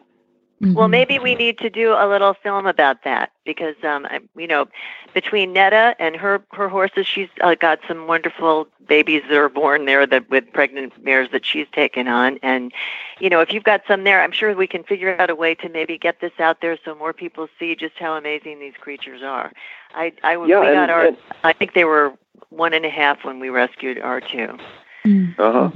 [0.62, 0.90] Well, Mhm.
[0.90, 4.66] maybe we need to do a little film about that because, um, I, you know,
[5.14, 9.86] between Neda and her her horses, she's uh, got some wonderful babies that are born
[9.86, 12.72] there that with pregnant mares that she's taken on, and
[13.20, 15.54] you know, if you've got some there, I'm sure we can figure out a way
[15.54, 19.22] to maybe get this out there so more people see just how amazing these creatures
[19.22, 19.52] are.
[19.94, 22.12] I, I Yeah, we and- got our, and- I think they were
[22.50, 24.58] one and a half when we rescued our two.
[25.04, 25.38] Mm.
[25.38, 25.70] Uh-huh.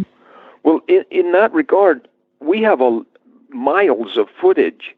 [0.62, 2.08] Well, in, in that regard,
[2.40, 3.02] we have a
[3.50, 4.94] miles of footage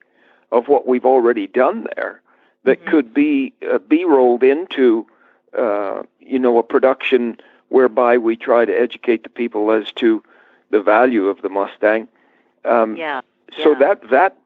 [0.53, 2.21] of what we've already done there
[2.65, 2.91] that Mhm.
[2.91, 5.07] could be uh, be rolled into,
[5.57, 7.37] uh, you know, a production
[7.69, 10.23] whereby we try to educate the people as to
[10.71, 12.09] the value of the Mustang.
[12.65, 13.21] Um, Yeah.
[13.63, 13.79] So yeah.
[13.79, 14.37] that that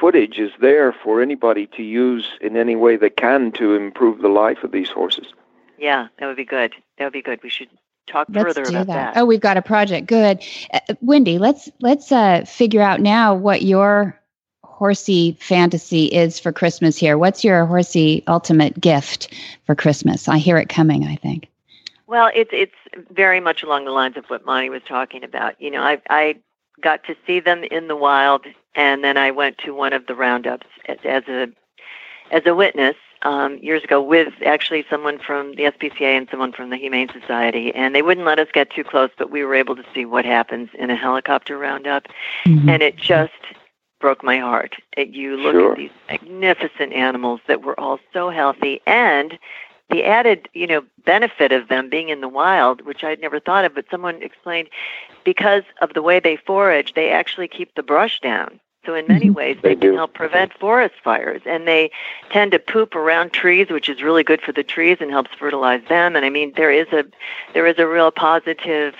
[0.00, 4.28] footage is there for anybody to use in any way they can to improve the
[4.28, 5.32] life of these horses.
[5.78, 6.74] Yeah, that would be good.
[6.96, 7.40] That would be good.
[7.42, 7.68] We should
[8.08, 9.14] talk Let's further do about that.
[9.14, 9.20] that.
[9.20, 10.06] Oh, we've got a project.
[10.06, 10.42] Good,
[10.72, 11.38] uh, Wendie.
[11.38, 14.18] Let's let's uh, figure out now what your
[14.64, 16.96] horsey fantasy is for Christmas.
[16.96, 19.34] Here, what's your horsey ultimate gift
[19.66, 20.28] for Christmas?
[20.28, 21.04] I hear it coming.
[21.04, 21.48] I think.
[22.06, 22.74] Well, it's it's
[23.10, 25.60] very much along the lines of what Monty was talking about.
[25.60, 26.36] You know, I I
[26.80, 30.14] got to see them in the wild, and then I went to one of the
[30.14, 31.48] roundups as, as a
[32.30, 32.96] as a witness
[33.28, 37.74] um, years ago with actually someone from the SPCA and someone from the Humane Society,
[37.74, 40.24] and they wouldn't let us get too close, but we were able to see what
[40.24, 42.08] happens in a helicopter roundup,
[42.46, 42.70] Mhm.
[42.70, 43.42] and it just
[44.00, 44.76] broke my heart.
[44.96, 45.72] It, you look Sure.
[45.72, 49.38] at these magnificent animals that were all so healthy, and
[49.90, 53.66] the added, you know, benefit of them being in the wild, which I'd never thought
[53.66, 54.70] of, but someone explained,
[55.24, 58.58] because of the way they forage, they actually keep the brush down.
[58.88, 59.34] So in many Mhm.
[59.34, 59.96] ways, they, They can do.
[59.96, 61.90] help prevent forest fires, and they
[62.30, 65.82] tend to poop around trees, which is really good for the trees and helps fertilize
[65.90, 66.16] them.
[66.16, 67.04] And I mean, there is a
[67.52, 68.94] there is a real positive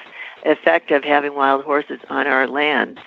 [0.44, 3.00] effect of having wild horses on our lands.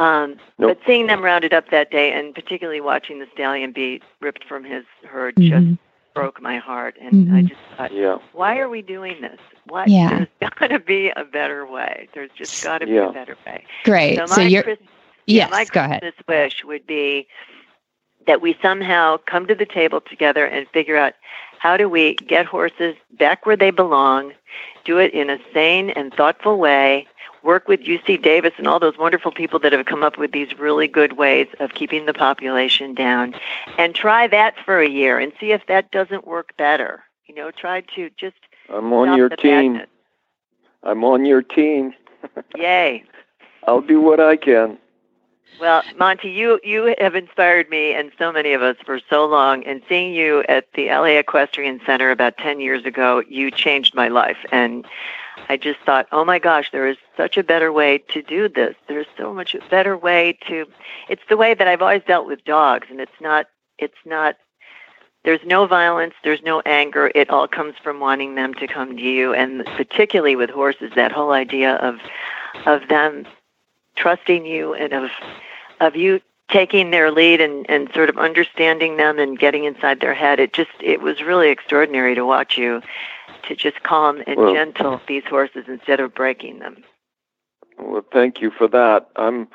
[0.00, 0.78] Um, Nope.
[0.78, 4.64] But seeing them rounded up that day, and particularly watching the stallion be ripped from
[4.64, 5.48] his herd, Mhm.
[5.48, 5.78] just
[6.12, 6.96] broke my heart.
[7.00, 7.48] And I Mhm.
[7.50, 8.16] just thought, Yeah.
[8.32, 9.38] why are we doing this?
[9.68, 9.84] Why?
[9.86, 10.24] Yeah.
[10.40, 12.08] There's got to be a better way.
[12.14, 13.64] There's just got to be a better way.
[13.84, 14.16] Great.
[14.18, 14.88] So So, you're Christ- yeah,
[15.26, 15.50] yes.
[15.50, 16.00] my go ahead.
[16.00, 17.26] Christmas wish would be
[18.26, 21.14] that we somehow come to the table together and figure out
[21.58, 24.32] how do we get horses back where they belong,
[24.84, 27.06] do it in a sane and thoughtful way,
[27.42, 30.58] work with UC Davis and all those wonderful people that have come up with these
[30.58, 33.34] really good ways of keeping the population down,
[33.78, 37.04] and try that for a year and see if that doesn't work better.
[37.26, 38.36] You know, try to just
[38.68, 39.74] I'm on your team.
[39.74, 39.90] badness.
[40.82, 41.94] I'm on your team.
[42.56, 43.04] Yay.
[43.66, 44.78] I'll do what I can.
[45.60, 49.64] Well, Monty, you you have inspired me and so many of us for so long.
[49.64, 54.08] And seeing you at the LA Equestrian Center about ten years ago, you changed my
[54.08, 54.36] life.
[54.52, 54.86] And
[55.48, 58.74] I just thought, oh my gosh, there is such a better way to do this.
[58.88, 60.66] There's so much better way to.
[61.08, 63.46] It's the way that I've always dealt with dogs, and it's not.
[63.78, 64.36] It's not.
[65.24, 66.14] There's no violence.
[66.22, 67.10] There's no anger.
[67.14, 71.12] It all comes from wanting them to come to you, and particularly with horses, that
[71.12, 71.96] whole idea of
[72.66, 73.26] of them
[73.96, 75.10] trusting you and of
[75.80, 80.14] of you taking their lead and, and sort of understanding them and getting inside their
[80.14, 80.38] head.
[80.38, 82.82] It just it was really extraordinary to watch you
[83.48, 86.84] to just calm and Well- gentle these horses instead of breaking them.
[87.78, 89.08] Well, thank you for that.
[89.16, 89.48] I'm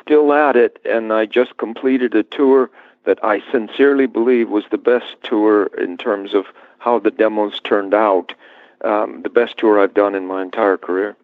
[0.00, 2.70] still at it, and I just completed a tour
[3.04, 6.46] that I sincerely believe was the best tour in terms of
[6.78, 8.34] how the demos turned out.
[8.82, 11.16] Um, the best tour I've done in my entire career.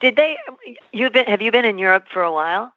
[0.00, 0.36] Did they
[0.92, 2.72] you've been have you been in Europe for a while?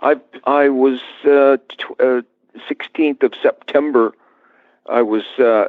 [0.00, 2.22] I I was uh, tw- uh,
[2.68, 4.14] 16th of September.
[4.86, 5.68] I was uh,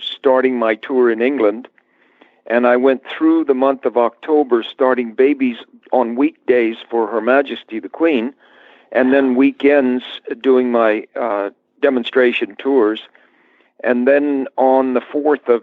[0.00, 1.68] starting my tour in England,
[2.46, 5.58] and I went through the month of October starting babies
[5.92, 8.34] on weekdays for Her Majesty the Queen,
[8.92, 10.04] and then weekends
[10.40, 13.00] doing my uh, demonstration tours.
[13.84, 15.62] And then on the 4th of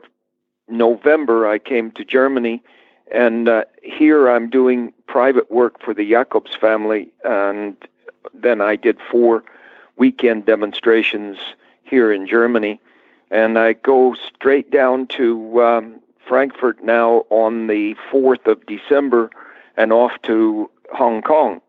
[0.70, 2.64] November, I came to Germany,
[3.14, 7.78] and uh, here I'm doing private work for the Jacobs family, and
[8.34, 9.44] then I did four
[9.98, 11.38] weekend demonstrations
[11.84, 12.82] here in Germany.
[13.30, 19.30] And I go straight down to um, Frankfurt now on the 4th of December
[19.78, 21.62] and off to Hong Kong.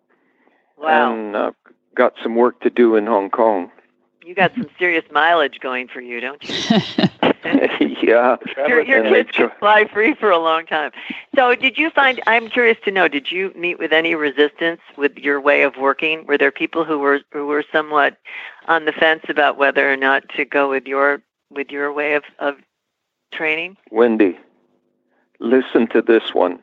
[0.79, 1.13] Wow.
[1.13, 1.53] And uh,
[1.95, 3.71] got some work to do in Hong Kong.
[4.25, 6.55] You got some serious mileage going for you, don't you?
[8.03, 8.37] yeah.
[8.57, 10.93] Your, your kids can fly free for a long time.
[11.35, 12.21] So, did you find?
[12.27, 13.07] I'm curious to know.
[13.07, 16.25] Did you meet with any resistance with your way of working?
[16.27, 18.17] Were there people who were who were somewhat
[18.67, 22.25] on the fence about whether or not to go with your with your way of
[22.39, 22.57] of
[23.31, 23.77] training?
[23.93, 24.39] Wendie,
[25.39, 26.63] listen to this one.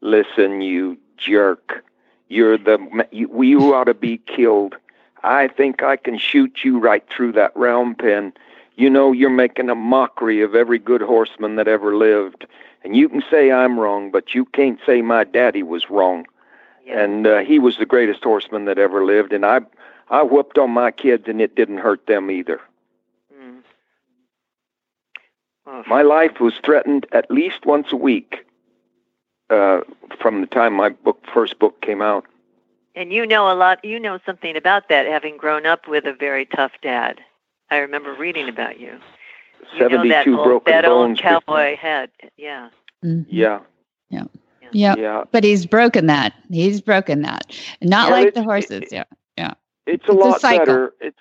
[0.00, 1.84] Listen, you jerk.
[2.28, 4.76] You're the you, you ought to be killed.
[5.24, 8.32] I think I can shoot you right through that round pen.
[8.76, 12.46] You know you're making a mockery of every good horseman that ever lived.
[12.84, 16.26] And you can say I'm wrong, but you can't say my daddy was wrong.
[16.84, 17.02] Yeah.
[17.02, 19.32] And uh, he was the greatest horseman that ever lived.
[19.32, 19.60] And I,
[20.08, 22.60] I whooped on my kids, and it didn't hurt them either.
[23.36, 23.62] Mm.
[25.66, 28.46] Oh, My life was threatened at least once a week
[29.50, 29.80] uh,
[30.20, 32.24] from the time my book first book came out.
[32.94, 33.84] And you know a lot.
[33.84, 37.20] You know something about that, having grown up with a very tough dad.
[37.70, 38.86] I remember reading about you.
[39.74, 41.20] You know that Seventy-two old, broken that old bones.
[41.20, 42.10] cowboy head.
[42.36, 42.68] Yeah.
[43.04, 43.26] Mhm.
[43.28, 43.60] Yeah,
[44.72, 44.98] Yep.
[44.98, 45.24] yeah.
[45.32, 46.32] But he's broken that.
[46.50, 47.56] He's broken that.
[47.82, 48.82] Not Yeah, like the horses.
[48.82, 49.04] it- yeah.
[49.36, 49.54] Yeah.
[49.86, 50.58] It's a It's a lot cycle.
[50.66, 50.94] better.
[51.00, 51.18] It's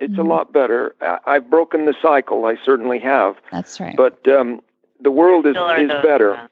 [0.00, 0.28] it's a Mhm.
[0.28, 0.94] lot better.
[1.00, 2.44] I, I've broken the cycle.
[2.46, 3.36] I certainly have.
[3.50, 3.96] That's right.
[3.96, 4.60] But um,
[5.00, 6.34] the world is is those, better.
[6.34, 6.46] uh,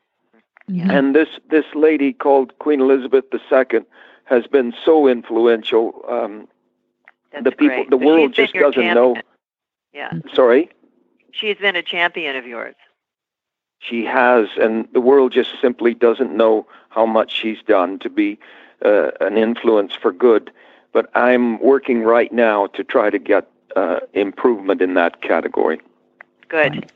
[0.69, 0.91] Mhm.
[0.91, 3.83] And this this lady called Queen Elizabeth II
[4.25, 6.05] has been so influential.
[6.09, 6.49] Um,
[7.31, 7.91] that's the people, great.
[7.91, 9.15] the So world just doesn't know.
[9.97, 10.23] Champion.
[10.27, 10.71] Yeah, Sorry.
[11.33, 12.75] she's been a champion of yours.
[13.79, 18.39] She has, and the world just simply doesn't know how much she's done to be
[18.85, 20.51] uh, an influence for good.
[20.93, 25.81] But I'm working right now to try to get uh, improvement in that category.
[26.49, 26.91] Good.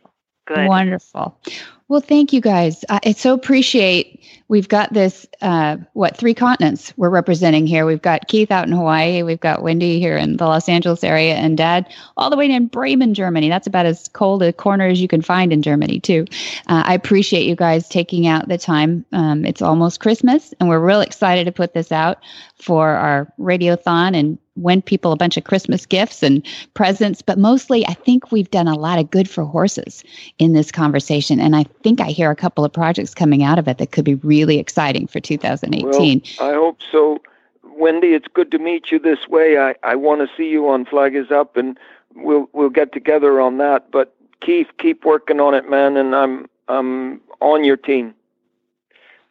[0.55, 0.67] Good.
[0.67, 1.39] Wonderful.
[1.87, 2.85] Well, thank you guys.
[2.89, 7.87] I so appreciate we've got this, uh, what, three continents we're representing here.
[7.87, 9.23] We've got Keith out in Hawaii.
[9.23, 12.67] We've got Wendie here in the Los Angeles area and Dad all the way in
[12.67, 13.49] Bremen, Germany.
[13.49, 16.27] That's about as cold a corner as you can find in Germany, too.
[16.67, 19.05] Uh, I appreciate you guys taking out the time.
[19.13, 22.19] Um, it's almost Christmas, and we're real excited to put this out
[22.57, 26.45] for our radiothon and win people a bunch of Christmas gifts and
[26.75, 27.23] presents.
[27.23, 30.05] But mostly, I think we've done a lot of good for horses
[30.39, 31.41] in this conversation.
[31.41, 34.05] And I think I hear a couple of projects coming out of it that could
[34.05, 36.23] be really exciting for 2018.
[36.39, 37.21] Well, I hope so.
[37.65, 39.59] Wendie, it's good to meet you this way.
[39.59, 41.79] I, I want to see you on Flag is Up, and
[42.15, 43.91] we'll we'll get together on that.
[43.91, 48.15] But Keith, keep working on it, man, and I'm I'm on your team.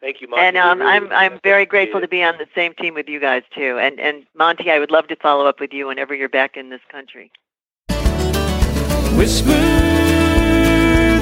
[0.00, 0.42] Thank you, Monty.
[0.44, 2.02] and um, really I'm I'm very grateful it.
[2.02, 3.78] to be on the same team with you guys too.
[3.78, 6.70] And and Monty, I would love to follow up with you whenever you're back in
[6.70, 7.30] this country.
[9.16, 9.50] Whisper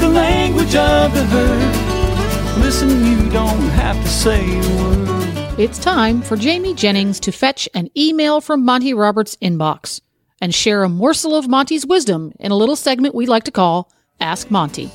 [0.01, 2.59] the language of the herd.
[2.63, 5.59] Listen, you don't have to say a word.
[5.59, 10.01] It's time for Jamie Jennings to fetch an email from Monty Roberts' inbox
[10.41, 13.91] and share a morsel of Monty's wisdom in a little segment we like to call
[14.21, 14.91] Ask Monty.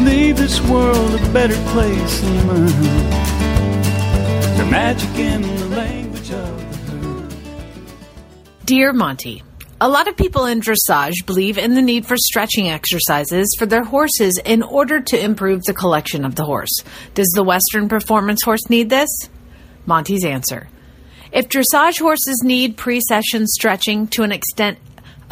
[0.00, 3.21] Leave this world a better place than mine.
[4.62, 7.34] The magic in the language of the.
[8.64, 9.42] Dear Monty,
[9.80, 13.82] a lot of people in dressage believe in the need for stretching exercises for their
[13.82, 16.70] horses in order to improve the collection of the horse.
[17.14, 19.08] Does the Western performance horse need this?
[19.84, 20.68] Monty's answer.
[21.32, 24.78] If dressage horses need pre session stretching to an extent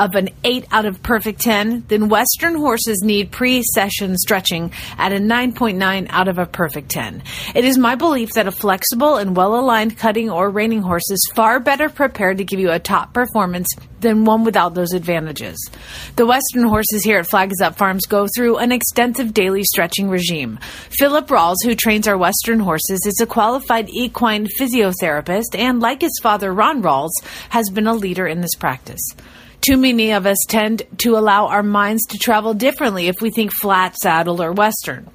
[0.01, 5.13] of an 8 out of perfect 10, then Western horses need pre session stretching at
[5.13, 7.23] a 9.9 out of a perfect 10.
[7.55, 11.31] It is my belief that a flexible and well aligned cutting or reining horse is
[11.35, 13.69] far better prepared to give you a top performance
[14.01, 15.71] than one without those advantages.
[16.17, 20.09] The Western horses here at Flag is Up Farms go through an extensive daily stretching
[20.09, 20.59] regime.
[20.89, 26.19] Philip Rawls, who trains our Western horses, is a qualified equine physiotherapist and, like his
[26.23, 27.13] father Ron Rawls,
[27.51, 29.03] has been a leader in this practice.
[29.61, 33.53] Too many of us tend to allow our minds to travel differently if we think
[33.53, 35.11] flat, saddle, or Western.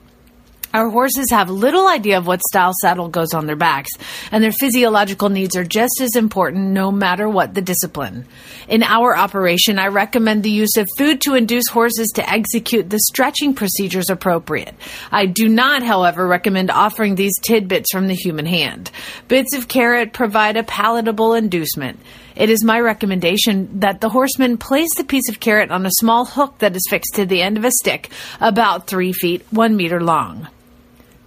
[0.76, 3.92] Our horses have little idea of what style saddle goes on their backs,
[4.30, 8.28] and their physiological needs are just as important no matter what the discipline.
[8.68, 13.00] In our operation, I recommend the use of food to induce horses to execute the
[13.00, 14.76] stretching procedures appropriate.
[15.14, 18.92] I do not, however, recommend offering these tidbits from the human hand.
[19.30, 22.02] Bits of carrot provide a palatable inducement.
[22.36, 26.26] It is my recommendation that the horseman place the piece of carrot on a small
[26.26, 28.10] hook that is fixed to the end of a stick
[28.42, 30.48] about three feet, one meter long.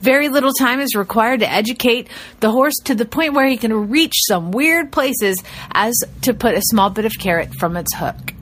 [0.01, 2.09] Very little time is required to educate
[2.41, 5.43] the horse to the point where he can reach some weird places
[5.73, 8.35] as to put a small bit of carrot from its hook.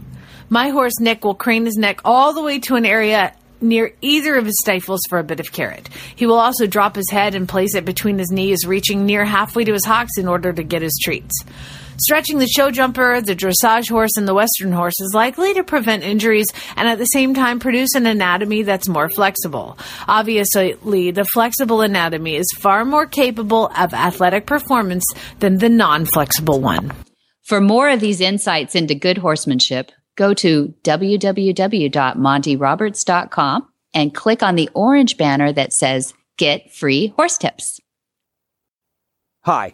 [0.50, 4.36] My horse Nick will crane his neck all the way to an area near either
[4.36, 5.88] of his stifles for a bit of carrot.
[6.14, 9.64] He will also drop his head and place it between his knees, reaching near halfway
[9.64, 11.44] to his hocks in order to get his treats.
[11.98, 16.02] Stretching the show jumper, the dressage horse, and the western horse is likely to prevent
[16.02, 19.78] injuries and at the same time produce an anatomy that's more flexible.
[20.06, 25.04] Obviously, the flexible anatomy is far more capable of athletic performance
[25.40, 26.92] than the non flexible one.
[27.44, 34.68] For more of these insights into good horsemanship, go to www.montyroberts.com and click on the
[34.74, 37.80] orange banner that says Get Free Horse Tips.
[39.44, 39.72] Hi,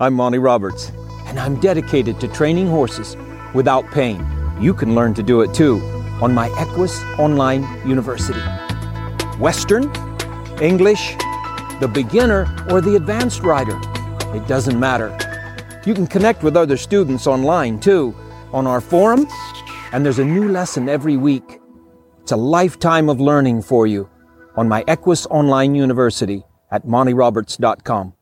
[0.00, 0.90] I'm Monty Roberts,
[1.30, 3.16] and I'm dedicated to training horses
[3.54, 4.26] without pain.
[4.60, 5.80] You can learn to do it too
[6.20, 8.40] on my Equus Online University.
[9.38, 9.84] Western,
[10.60, 11.16] English,
[11.80, 13.80] the beginner, or the advanced rider.
[14.34, 15.16] It doesn't matter.
[15.86, 18.14] You can connect with other students online too
[18.52, 19.26] on our forum,
[19.92, 21.60] and there's a new lesson every week.
[22.20, 24.10] It's a lifetime of learning for you
[24.56, 28.14] on my Equus Online University at montyroberts.com.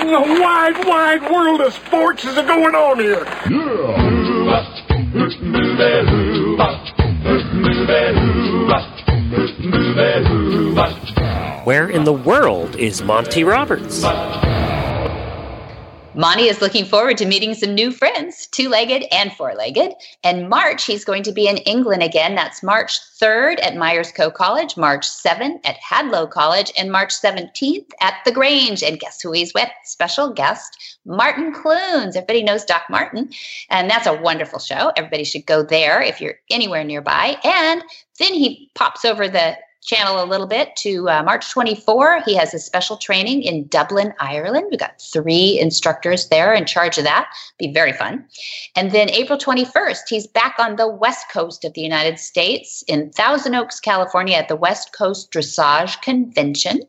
[0.00, 3.24] In the wide, wide world of sports is going on here?
[11.64, 14.02] Where in the world is Monty Roberts?
[16.20, 19.94] Monty is looking forward to meeting some new friends, two legged and four legged.
[20.22, 22.34] And March, he's going to be in England again.
[22.34, 28.16] That's March 3rd at Myerscough College, March 7th at Hadlow College, and March 17th at
[28.26, 28.82] The Grange.
[28.82, 29.70] And guess who he's with?
[29.84, 32.14] Special guest, Martin Clunes.
[32.14, 33.30] Everybody knows Doc Martin.
[33.70, 34.92] And that's a wonderful show.
[34.98, 37.38] Everybody should go there if you're anywhere nearby.
[37.44, 37.82] And
[38.18, 42.22] then he pops over the channel a little bit to uh, March 24.
[42.24, 44.66] He has a special training in Dublin, Ireland.
[44.70, 47.30] We've got three instructors there in charge of that.
[47.58, 48.24] Be very fun.
[48.76, 53.10] And then April 21st, he's back on the west coast of the United States in
[53.10, 56.80] Thousand Oaks, California at the West Coast Dressage Convention.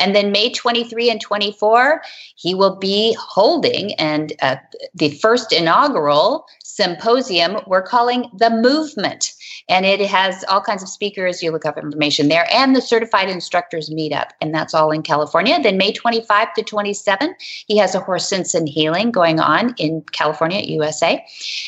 [0.00, 2.02] And then May 23 and 24,
[2.34, 4.56] he will be holding and uh,
[4.94, 9.33] the first inaugural symposium we're calling the movement
[9.68, 13.28] and it has all kinds of speakers you look up information there and the certified
[13.28, 15.58] instructors meetup and that's all in california.
[15.62, 17.34] Then may 25 to 27
[17.66, 21.24] he has a horse sense and healing going on in california usa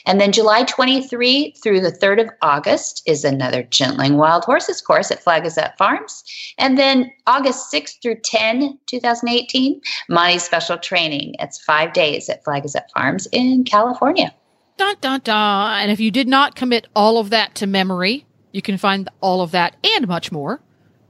[0.07, 5.11] and then july 23 through the 3rd of august is another gentling wild horses course
[5.11, 6.24] at Flag is Up farms.
[6.59, 11.34] And then august 6 through 10 2018 monty's special training.
[11.38, 14.34] It's five days at Flag is Up farms in california
[14.77, 15.81] Dun, dun, dun.
[15.81, 19.41] And if you did not commit all of that to memory, you can find all
[19.41, 20.61] of that and much more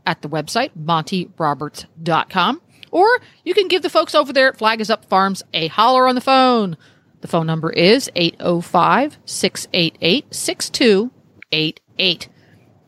[0.06, 2.62] at the website, montyroberts.com.
[2.92, 6.06] Or you can give the folks over there at Flag is Up Farms a holler
[6.06, 6.76] on the phone.
[7.20, 12.28] The phone number is 805 688 6288.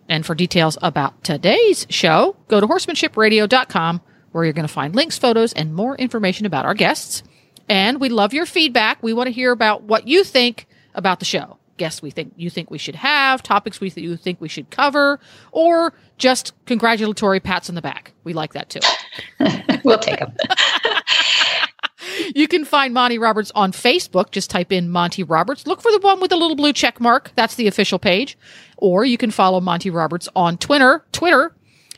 [0.09, 4.01] And for details about today's show, go to horsemanshipradio.com
[4.31, 7.23] where you're going to find links, photos, and more information about our guests.
[7.69, 9.03] And we love your feedback.
[9.03, 10.68] We want to hear about what you think
[10.99, 11.59] about the show.
[11.79, 14.69] Guests we think you think we should have, topics we th- you think we should
[14.69, 15.21] cover,
[15.53, 18.13] or just congratulatory pats on the back.
[18.25, 18.81] We like that too.
[19.85, 20.35] we'll take them.
[22.35, 24.33] you can find Monty Roberts on Facebook.
[24.33, 25.69] Just type in Monty Roberts.
[25.69, 27.31] Look for the one with the little blue check mark.
[27.37, 28.37] That's the official page.
[28.77, 31.05] Or you can follow Monty Roberts on Twitter.
[31.13, 31.55] Twitter,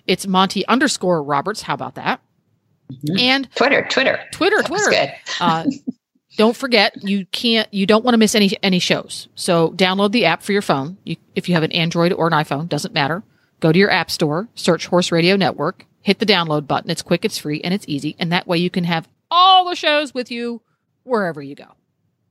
[0.07, 1.63] it's Monty underscore Roberts.
[1.63, 2.21] How about that?
[2.93, 3.19] Mm-hmm.
[3.19, 5.13] And Twitter, Twitter, Twitter, Twitter.
[5.41, 5.65] uh,
[6.41, 9.29] don't forget, you can't, you don't want to miss any any shows.
[9.35, 10.97] So download the app for your phone.
[11.05, 13.23] You, if you have an Android or an iPhone, doesn't matter.
[13.61, 16.91] Go to your app store, search Horse Radio Network, hit the download button.
[16.91, 18.17] It's quick, it's free, and it's easy.
[18.19, 20.63] And that way you can have all the shows with you
[21.03, 21.75] wherever you go.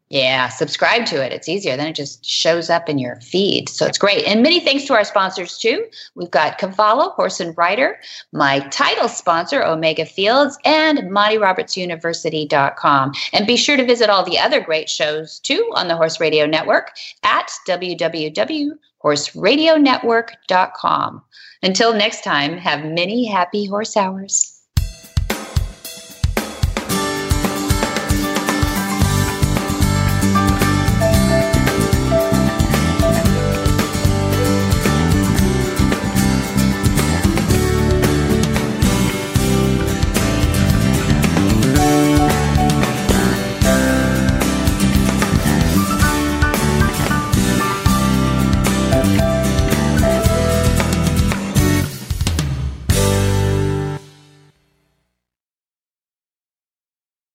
[0.10, 1.32] Yeah, subscribe to it.
[1.32, 1.78] It's easier.
[1.78, 3.70] Then it just shows up in your feed.
[3.70, 4.26] So it's great.
[4.26, 5.86] And many thanks to our sponsors too.
[6.16, 8.00] We've got Cavallo, Horse and Rider,
[8.34, 13.14] my title sponsor, Omega Fields, and MontyRobertsUniversity.com.
[13.34, 16.48] And be sure to visit all the other great shows too on the Horse Radio
[16.48, 16.90] Network
[17.24, 18.72] at www
[19.04, 21.22] horseradionetwork.com.
[21.64, 24.59] Until next time, have many happy horse hours.